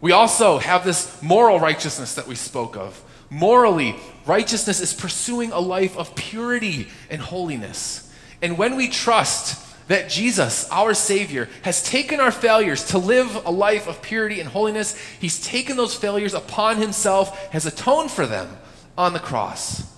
We 0.00 0.12
also 0.12 0.56
have 0.56 0.84
this 0.84 1.22
moral 1.22 1.60
righteousness 1.60 2.14
that 2.14 2.26
we 2.26 2.34
spoke 2.34 2.78
of. 2.78 2.98
Morally, 3.28 3.94
righteousness 4.24 4.80
is 4.80 4.94
pursuing 4.94 5.52
a 5.52 5.60
life 5.60 5.98
of 5.98 6.14
purity 6.14 6.88
and 7.10 7.20
holiness. 7.20 8.01
And 8.42 8.58
when 8.58 8.76
we 8.76 8.88
trust 8.88 9.60
that 9.88 10.10
Jesus, 10.10 10.68
our 10.70 10.94
Savior, 10.94 11.48
has 11.62 11.82
taken 11.82 12.20
our 12.20 12.32
failures 12.32 12.84
to 12.86 12.98
live 12.98 13.46
a 13.46 13.50
life 13.50 13.86
of 13.86 14.02
purity 14.02 14.40
and 14.40 14.48
holiness, 14.48 14.98
He's 15.20 15.44
taken 15.44 15.76
those 15.76 15.94
failures 15.94 16.34
upon 16.34 16.78
Himself, 16.78 17.38
has 17.52 17.66
atoned 17.66 18.10
for 18.10 18.26
them 18.26 18.56
on 18.98 19.12
the 19.12 19.18
cross. 19.20 19.90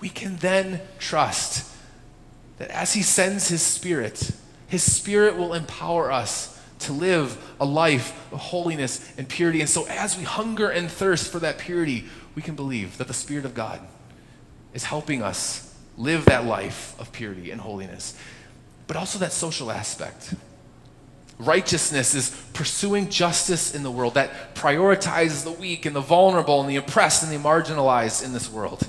We 0.00 0.10
can 0.10 0.36
then 0.36 0.80
trust 0.98 1.72
that 2.58 2.70
as 2.70 2.92
He 2.92 3.02
sends 3.02 3.48
His 3.48 3.62
Spirit, 3.62 4.30
His 4.68 4.82
Spirit 4.82 5.36
will 5.36 5.54
empower 5.54 6.12
us 6.12 6.52
to 6.80 6.92
live 6.92 7.42
a 7.58 7.64
life 7.64 8.32
of 8.32 8.38
holiness 8.38 9.12
and 9.16 9.26
purity. 9.26 9.60
And 9.60 9.70
so, 9.70 9.86
as 9.86 10.16
we 10.18 10.24
hunger 10.24 10.68
and 10.68 10.90
thirst 10.90 11.32
for 11.32 11.38
that 11.38 11.56
purity, 11.56 12.04
we 12.34 12.42
can 12.42 12.54
believe 12.54 12.98
that 12.98 13.08
the 13.08 13.14
Spirit 13.14 13.46
of 13.46 13.54
God 13.54 13.80
is 14.74 14.84
helping 14.84 15.22
us 15.22 15.65
live 15.96 16.26
that 16.26 16.44
life 16.44 16.98
of 17.00 17.12
purity 17.12 17.50
and 17.50 17.60
holiness, 17.60 18.18
but 18.86 18.96
also 18.96 19.18
that 19.18 19.32
social 19.32 19.70
aspect. 19.70 20.34
Righteousness 21.38 22.14
is 22.14 22.30
pursuing 22.54 23.10
justice 23.10 23.74
in 23.74 23.82
the 23.82 23.90
world 23.90 24.14
that 24.14 24.54
prioritizes 24.54 25.44
the 25.44 25.52
weak 25.52 25.84
and 25.84 25.94
the 25.94 26.00
vulnerable 26.00 26.60
and 26.60 26.70
the 26.70 26.76
oppressed 26.76 27.22
and 27.22 27.32
the 27.32 27.36
marginalized 27.36 28.24
in 28.24 28.32
this 28.32 28.50
world. 28.50 28.88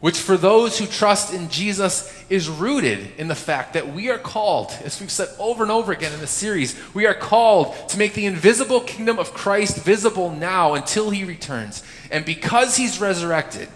Which, 0.00 0.18
for 0.18 0.36
those 0.36 0.80
who 0.80 0.86
trust 0.86 1.32
in 1.32 1.48
Jesus, 1.48 2.12
is 2.28 2.48
rooted 2.48 3.12
in 3.18 3.28
the 3.28 3.36
fact 3.36 3.74
that 3.74 3.94
we 3.94 4.10
are 4.10 4.18
called, 4.18 4.76
as 4.82 5.00
we've 5.00 5.12
said 5.12 5.28
over 5.38 5.62
and 5.62 5.70
over 5.70 5.92
again 5.92 6.12
in 6.12 6.18
this 6.18 6.32
series, 6.32 6.76
we 6.92 7.06
are 7.06 7.14
called 7.14 7.88
to 7.90 7.98
make 7.98 8.14
the 8.14 8.26
invisible 8.26 8.80
kingdom 8.80 9.20
of 9.20 9.32
Christ 9.32 9.76
visible 9.84 10.32
now 10.32 10.74
until 10.74 11.10
he 11.10 11.22
returns. 11.22 11.84
And 12.10 12.24
because 12.24 12.76
he's 12.76 13.00
resurrected, 13.00 13.68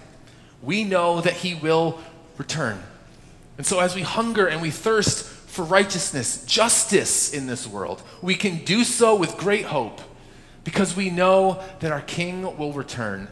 we 0.61 0.83
know 0.83 1.21
that 1.21 1.35
he 1.35 1.55
will 1.55 2.01
return. 2.39 2.83
And 3.59 3.67
so, 3.67 3.81
as 3.81 3.95
we 3.95 4.03
hunger 4.03 4.47
and 4.47 4.61
we 4.61 4.71
thirst 4.71 5.25
for 5.25 5.65
righteousness, 5.65 6.45
justice 6.45 7.33
in 7.33 7.47
this 7.47 7.67
world, 7.67 8.03
we 8.21 8.35
can 8.35 8.59
do 8.65 8.85
so 8.85 9.15
with 9.15 9.37
great 9.39 9.65
hope 9.67 10.01
because 10.65 10.97
we 10.97 11.11
know 11.11 11.63
that 11.81 11.93
our 11.93 12.03
King 12.03 12.57
will 12.59 12.73
return, 12.73 13.29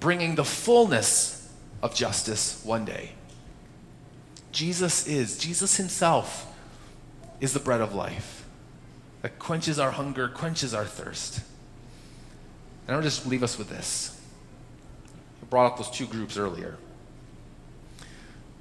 bringing 0.00 0.36
the 0.36 0.44
fullness 0.44 1.52
of 1.82 1.94
justice 1.94 2.62
one 2.64 2.84
day. 2.84 3.12
Jesus 4.52 5.06
is, 5.06 5.36
Jesus 5.38 5.76
Himself 5.76 6.46
is 7.40 7.52
the 7.52 7.60
bread 7.60 7.80
of 7.80 7.94
life 7.94 8.46
that 9.22 9.38
quenches 9.38 9.78
our 9.78 9.90
hunger, 9.90 10.28
quenches 10.28 10.72
our 10.72 10.84
thirst. 10.84 11.40
And 12.86 12.96
I'll 12.96 13.02
just 13.02 13.26
leave 13.26 13.42
us 13.42 13.58
with 13.58 13.68
this. 13.68 14.18
I 15.42 15.46
brought 15.46 15.72
up 15.72 15.76
those 15.76 15.90
two 15.90 16.06
groups 16.06 16.36
earlier. 16.36 16.78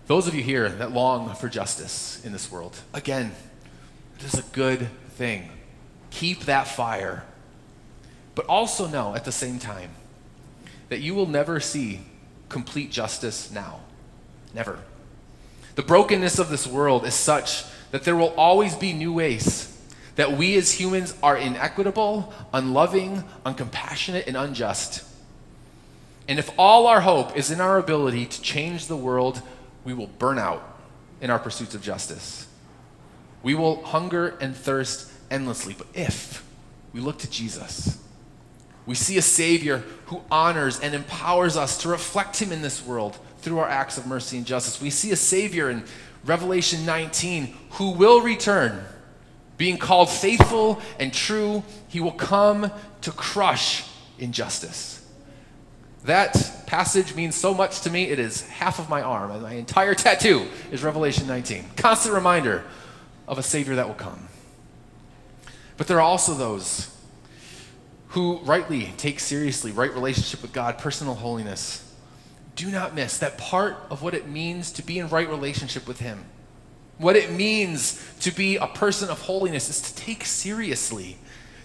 Those 0.07 0.25
of 0.25 0.33
you 0.33 0.41
here 0.41 0.69
that 0.69 0.93
long 0.93 1.35
for 1.35 1.49
justice 1.49 2.23
in 2.25 2.31
this 2.31 2.49
world, 2.49 2.77
again, 2.93 3.33
it 4.17 4.23
is 4.23 4.35
a 4.35 4.43
good 4.53 4.87
thing. 5.09 5.49
Keep 6.11 6.45
that 6.45 6.67
fire. 6.67 7.23
But 8.33 8.45
also 8.45 8.87
know 8.87 9.15
at 9.15 9.25
the 9.25 9.31
same 9.33 9.59
time 9.59 9.91
that 10.87 11.01
you 11.01 11.13
will 11.13 11.27
never 11.27 11.59
see 11.59 12.01
complete 12.47 12.89
justice 12.89 13.51
now. 13.51 13.81
Never. 14.53 14.79
The 15.75 15.83
brokenness 15.83 16.39
of 16.39 16.49
this 16.49 16.65
world 16.65 17.05
is 17.05 17.13
such 17.13 17.65
that 17.91 18.03
there 18.03 18.15
will 18.15 18.33
always 18.37 18.75
be 18.75 18.93
new 18.93 19.11
ways, 19.11 19.77
that 20.15 20.31
we 20.31 20.57
as 20.57 20.71
humans 20.71 21.15
are 21.21 21.37
inequitable, 21.37 22.33
unloving, 22.53 23.25
uncompassionate, 23.45 24.25
and 24.25 24.37
unjust. 24.37 25.03
And 26.29 26.39
if 26.39 26.49
all 26.57 26.87
our 26.87 27.01
hope 27.01 27.35
is 27.35 27.51
in 27.51 27.59
our 27.59 27.77
ability 27.77 28.25
to 28.25 28.41
change 28.41 28.87
the 28.87 28.97
world, 28.97 29.41
we 29.87 29.93
will 29.93 30.07
burn 30.07 30.37
out 30.37 30.77
in 31.21 31.29
our 31.29 31.39
pursuits 31.39 31.73
of 31.73 31.81
justice. 31.81 32.45
We 33.41 33.55
will 33.55 33.81
hunger 33.85 34.35
and 34.41 34.53
thirst 34.53 35.09
endlessly. 35.31 35.75
But 35.77 35.87
if 35.93 36.45
we 36.91 36.99
look 36.99 37.19
to 37.19 37.29
Jesus, 37.29 37.97
we 38.85 38.95
see 38.95 39.17
a 39.17 39.21
Savior 39.21 39.85
who 40.07 40.19
honors 40.29 40.77
and 40.81 40.93
empowers 40.93 41.55
us 41.55 41.77
to 41.83 41.87
reflect 41.87 42.41
Him 42.41 42.51
in 42.51 42.61
this 42.61 42.85
world 42.85 43.17
through 43.37 43.59
our 43.59 43.69
acts 43.69 43.97
of 43.97 44.05
mercy 44.05 44.35
and 44.35 44.45
justice. 44.45 44.81
We 44.81 44.89
see 44.89 45.13
a 45.13 45.15
Savior 45.15 45.69
in 45.69 45.85
Revelation 46.25 46.85
19 46.85 47.55
who 47.71 47.91
will 47.91 48.19
return, 48.19 48.83
being 49.55 49.77
called 49.77 50.09
faithful 50.09 50.81
and 50.99 51.13
true. 51.13 51.63
He 51.87 52.01
will 52.01 52.11
come 52.11 52.73
to 53.03 53.11
crush 53.11 53.85
injustice. 54.19 55.07
That 56.03 56.56
passage 56.67 57.15
means 57.15 57.33
so 57.33 57.53
much 57.53 57.81
to 57.81 57.89
me, 57.89 58.03
it 58.03 58.19
is 58.19 58.47
half 58.47 58.77
of 58.77 58.89
my 58.89 59.01
arm. 59.01 59.31
And 59.31 59.41
my 59.41 59.53
entire 59.53 59.95
tattoo 59.95 60.45
is 60.69 60.83
Revelation 60.83 61.25
19. 61.25 61.63
Constant 61.75 62.13
reminder 62.13 62.63
of 63.27 63.39
a 63.39 63.43
Savior 63.43 63.75
that 63.75 63.87
will 63.87 63.95
come. 63.95 64.27
But 65.77 65.87
there 65.87 65.97
are 65.97 66.01
also 66.01 66.35
those 66.35 66.93
who 68.09 68.39
rightly 68.43 68.93
take 68.97 69.19
seriously 69.19 69.71
right 69.71 69.93
relationship 69.93 70.41
with 70.41 70.53
God, 70.53 70.77
personal 70.77 71.15
holiness. 71.15 71.83
Do 72.55 72.69
not 72.69 72.95
miss 72.95 73.17
that 73.19 73.37
part 73.37 73.77
of 73.89 74.01
what 74.01 74.13
it 74.13 74.27
means 74.27 74.71
to 74.73 74.81
be 74.81 74.99
in 74.99 75.07
right 75.09 75.29
relationship 75.29 75.87
with 75.87 75.99
Him. 75.99 76.25
What 76.97 77.15
it 77.15 77.31
means 77.31 78.03
to 78.21 78.31
be 78.31 78.57
a 78.57 78.67
person 78.67 79.09
of 79.09 79.21
holiness 79.21 79.69
is 79.69 79.81
to 79.81 79.95
take 79.95 80.25
seriously 80.25 81.17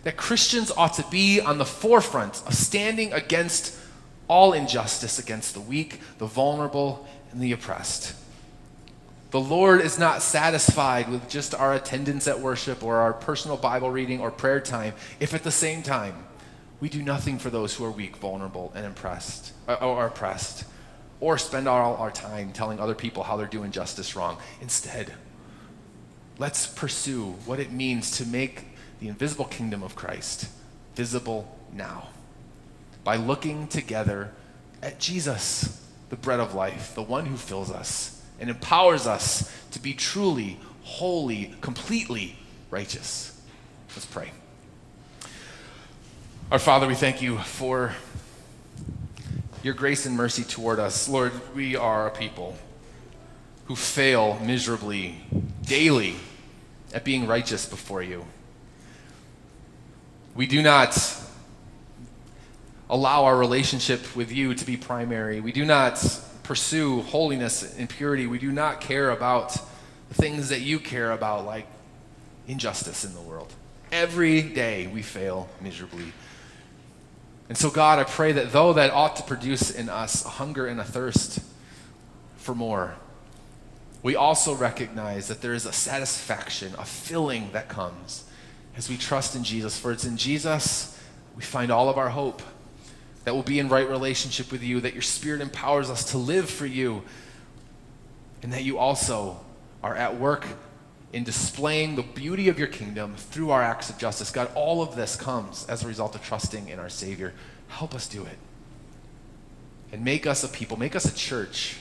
that 0.05 0.17
Christians 0.17 0.71
ought 0.77 0.95
to 0.95 1.05
be 1.11 1.41
on 1.41 1.59
the 1.59 1.65
forefront 1.65 2.43
of 2.47 2.55
standing 2.55 3.13
against 3.13 3.79
all 4.29 4.53
injustice 4.53 5.19
against 5.19 5.55
the 5.55 5.61
weak, 5.61 6.01
the 6.19 6.27
vulnerable, 6.27 7.07
and 7.33 7.41
the 7.41 7.53
oppressed. 7.53 8.15
The 9.31 9.41
Lord 9.41 9.81
is 9.81 9.99
not 9.99 10.21
satisfied 10.21 11.09
with 11.09 11.29
just 11.29 11.55
our 11.55 11.73
attendance 11.73 12.29
at 12.29 12.41
worship 12.41 12.83
or 12.85 12.97
our 12.97 13.15
personal 13.15 13.57
Bible 13.57 13.91
reading 13.91 14.21
or 14.21 14.31
prayer 14.31 14.61
time 14.61 14.93
if 15.21 15.33
at 15.33 15.43
the 15.43 15.51
same 15.51 15.83
time 15.83 16.27
we 16.81 16.91
do 16.91 17.03
nothing 17.03 17.39
for 17.39 17.49
those 17.49 17.75
who 17.75 17.85
are 17.85 17.91
weak, 17.91 18.17
vulnerable, 18.17 18.73
and 18.75 18.85
impressed, 18.85 19.53
or 19.81 20.07
oppressed, 20.07 20.65
or 21.21 21.39
spend 21.39 21.67
all 21.69 21.97
our 21.97 22.11
time 22.11 22.53
telling 22.53 22.79
other 22.79 22.95
people 22.95 23.23
how 23.23 23.37
they're 23.37 23.47
doing 23.47 23.71
justice 23.71 24.17
wrong. 24.17 24.37
Instead, 24.61 25.15
let's 26.39 26.67
pursue 26.67 27.31
what 27.47 27.59
it 27.61 27.73
means 27.73 28.11
to 28.19 28.27
make 28.27 28.65
the 29.01 29.09
invisible 29.09 29.47
kingdom 29.47 29.83
of 29.83 29.95
Christ 29.95 30.49
visible 30.95 31.57
now 31.73 32.09
by 33.05 33.17
looking 33.17 33.69
together 33.69 34.31
at 34.83 34.99
Jesus, 34.99 35.85
the 36.11 36.17
bread 36.17 36.41
of 36.41 36.55
life, 36.55 36.95
the 36.95 37.03
one 37.03 37.27
who 37.27 37.37
fills 37.37 37.71
us 37.71 38.23
and 38.41 38.51
empowers 38.51 39.07
us 39.07 39.53
to 39.71 39.79
be 39.79 39.95
truly, 39.95 40.59
wholly, 40.83 41.55
completely 41.61 42.37
righteous. 42.71 43.41
Let's 43.95 44.07
pray. 44.07 44.31
Our 46.51 46.59
Father, 46.59 46.87
we 46.87 46.95
thank 46.95 47.23
you 47.23 47.39
for 47.39 47.95
your 49.63 49.75
grace 49.75 50.07
and 50.07 50.17
mercy 50.17 50.43
toward 50.43 50.79
us. 50.79 51.09
Lord, 51.09 51.33
we 51.55 51.77
are 51.77 52.09
a 52.09 52.11
people 52.11 52.57
who 53.67 53.77
fail 53.77 54.39
miserably 54.45 55.21
daily 55.63 56.17
at 56.93 57.05
being 57.05 57.27
righteous 57.27 57.65
before 57.65 58.03
you. 58.03 58.27
We 60.35 60.47
do 60.47 60.63
not 60.63 60.95
allow 62.93 63.25
our 63.25 63.37
relationship 63.37 64.15
with 64.15 64.31
you 64.31 64.55
to 64.55 64.67
be 64.67 64.77
primary. 64.77 65.41
We 65.41 65.51
do 65.51 65.65
not 65.65 65.99
pursue 66.43 67.01
holiness 67.01 67.77
and 67.79 67.89
purity. 67.89 68.27
We 68.27 68.39
do 68.39 68.53
not 68.53 68.83
care 68.83 69.11
about 69.11 69.57
things 70.11 70.51
that 70.51 70.61
you 70.61 70.79
care 70.79 71.11
about, 71.13 71.47
like 71.47 71.67
injustice 72.47 73.03
in 73.07 73.15
the 73.15 73.21
world. 73.23 73.51
Every 73.91 74.43
day 74.43 74.89
we 74.89 75.01
fail 75.01 75.49
miserably. 75.63 76.13
And 77.49 77.57
so, 77.57 77.71
God, 77.71 77.99
I 77.99 78.05
pray 78.05 78.33
that 78.33 78.53
though 78.53 78.75
that 78.75 78.93
ought 78.93 79.17
to 79.17 79.23
produce 79.23 79.71
in 79.71 79.89
us 79.89 80.27
a 80.27 80.29
hunger 80.29 80.67
and 80.67 80.79
a 80.79 80.85
thirst 80.85 81.41
for 82.37 82.55
more, 82.55 82.97
we 84.03 84.17
also 84.17 84.55
recognize 84.55 85.29
that 85.29 85.41
there 85.41 85.55
is 85.55 85.65
a 85.65 85.73
satisfaction, 85.73 86.75
a 86.79 86.85
filling 86.85 87.53
that 87.53 87.71
comes 87.71 88.25
as 88.77 88.91
we 88.91 88.99
trust 88.99 89.35
in 89.35 89.45
Jesus. 89.45 89.79
For 89.79 89.93
it's 89.93 90.05
in 90.05 90.19
Jesus 90.19 91.01
we 91.35 91.43
find 91.43 91.73
all 91.73 91.89
of 91.89 91.97
our 91.97 92.11
hope 92.11 92.43
that 93.25 93.35
will 93.35 93.43
be 93.43 93.59
in 93.59 93.69
right 93.69 93.89
relationship 93.89 94.51
with 94.51 94.63
you, 94.63 94.81
that 94.81 94.93
your 94.93 95.03
Spirit 95.03 95.41
empowers 95.41 95.91
us 95.91 96.11
to 96.11 96.19
live 96.19 96.51
for 96.51 96.67
you, 96.67 97.03
and 98.43 98.53
that 98.53 98.65
you 98.65 98.79
also 98.79 99.39
are 99.83 99.95
at 99.95 100.19
work 100.19 100.47
in 101.13 101.25
displaying 101.25 101.95
the 101.95 102.03
beauty 102.03 102.49
of 102.49 102.59
your 102.59 102.69
kingdom 102.69 103.15
through 103.17 103.51
our 103.51 103.63
acts 103.63 103.91
of 103.91 103.99
justice. 103.99 104.31
God, 104.31 104.51
all 104.55 104.83
of 104.83 104.97
this 104.97 105.15
comes 105.15 105.67
as 105.67 105.85
a 105.85 105.87
result 105.87 106.15
of 106.15 106.23
trusting 106.23 106.69
in 106.69 106.79
our 106.79 106.89
Savior. 106.89 107.35
Help 107.69 107.95
us 107.95 108.07
do 108.09 108.25
it. 108.25 108.39
And 109.93 110.05
make 110.05 110.27
us 110.27 110.43
a 110.43 110.49
people, 110.49 110.79
make 110.79 110.97
us 110.97 111.05
a 111.05 111.15
church 111.15 111.77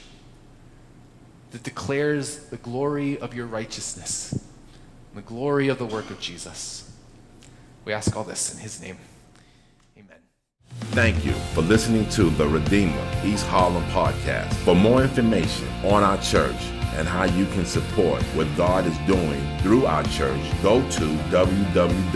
that 1.50 1.62
declares 1.62 2.44
the 2.46 2.58
glory 2.58 3.18
of 3.18 3.34
your 3.34 3.46
righteousness, 3.46 4.44
the 5.14 5.22
glory 5.22 5.68
of 5.68 5.78
the 5.78 5.86
work 5.86 6.10
of 6.10 6.20
Jesus. 6.20 6.90
We 7.84 7.92
ask 7.92 8.14
all 8.14 8.24
this 8.24 8.52
in 8.54 8.60
his 8.60 8.80
name. 8.80 8.98
Thank 10.92 11.24
you 11.24 11.32
for 11.54 11.62
listening 11.62 12.08
to 12.10 12.24
the 12.30 12.46
Redeemer 12.46 13.02
East 13.24 13.46
Harlem 13.46 13.84
podcast. 13.84 14.52
For 14.64 14.74
more 14.74 15.02
information 15.02 15.68
on 15.84 16.02
our 16.02 16.18
church 16.18 16.62
and 16.96 17.08
how 17.08 17.24
you 17.24 17.46
can 17.46 17.64
support 17.64 18.22
what 18.34 18.46
God 18.56 18.86
is 18.86 18.96
doing 19.06 19.40
through 19.60 19.86
our 19.86 20.02
church, 20.04 20.42
go 20.62 20.80
to 20.90 21.06
www.reh.nyc. 21.30 22.12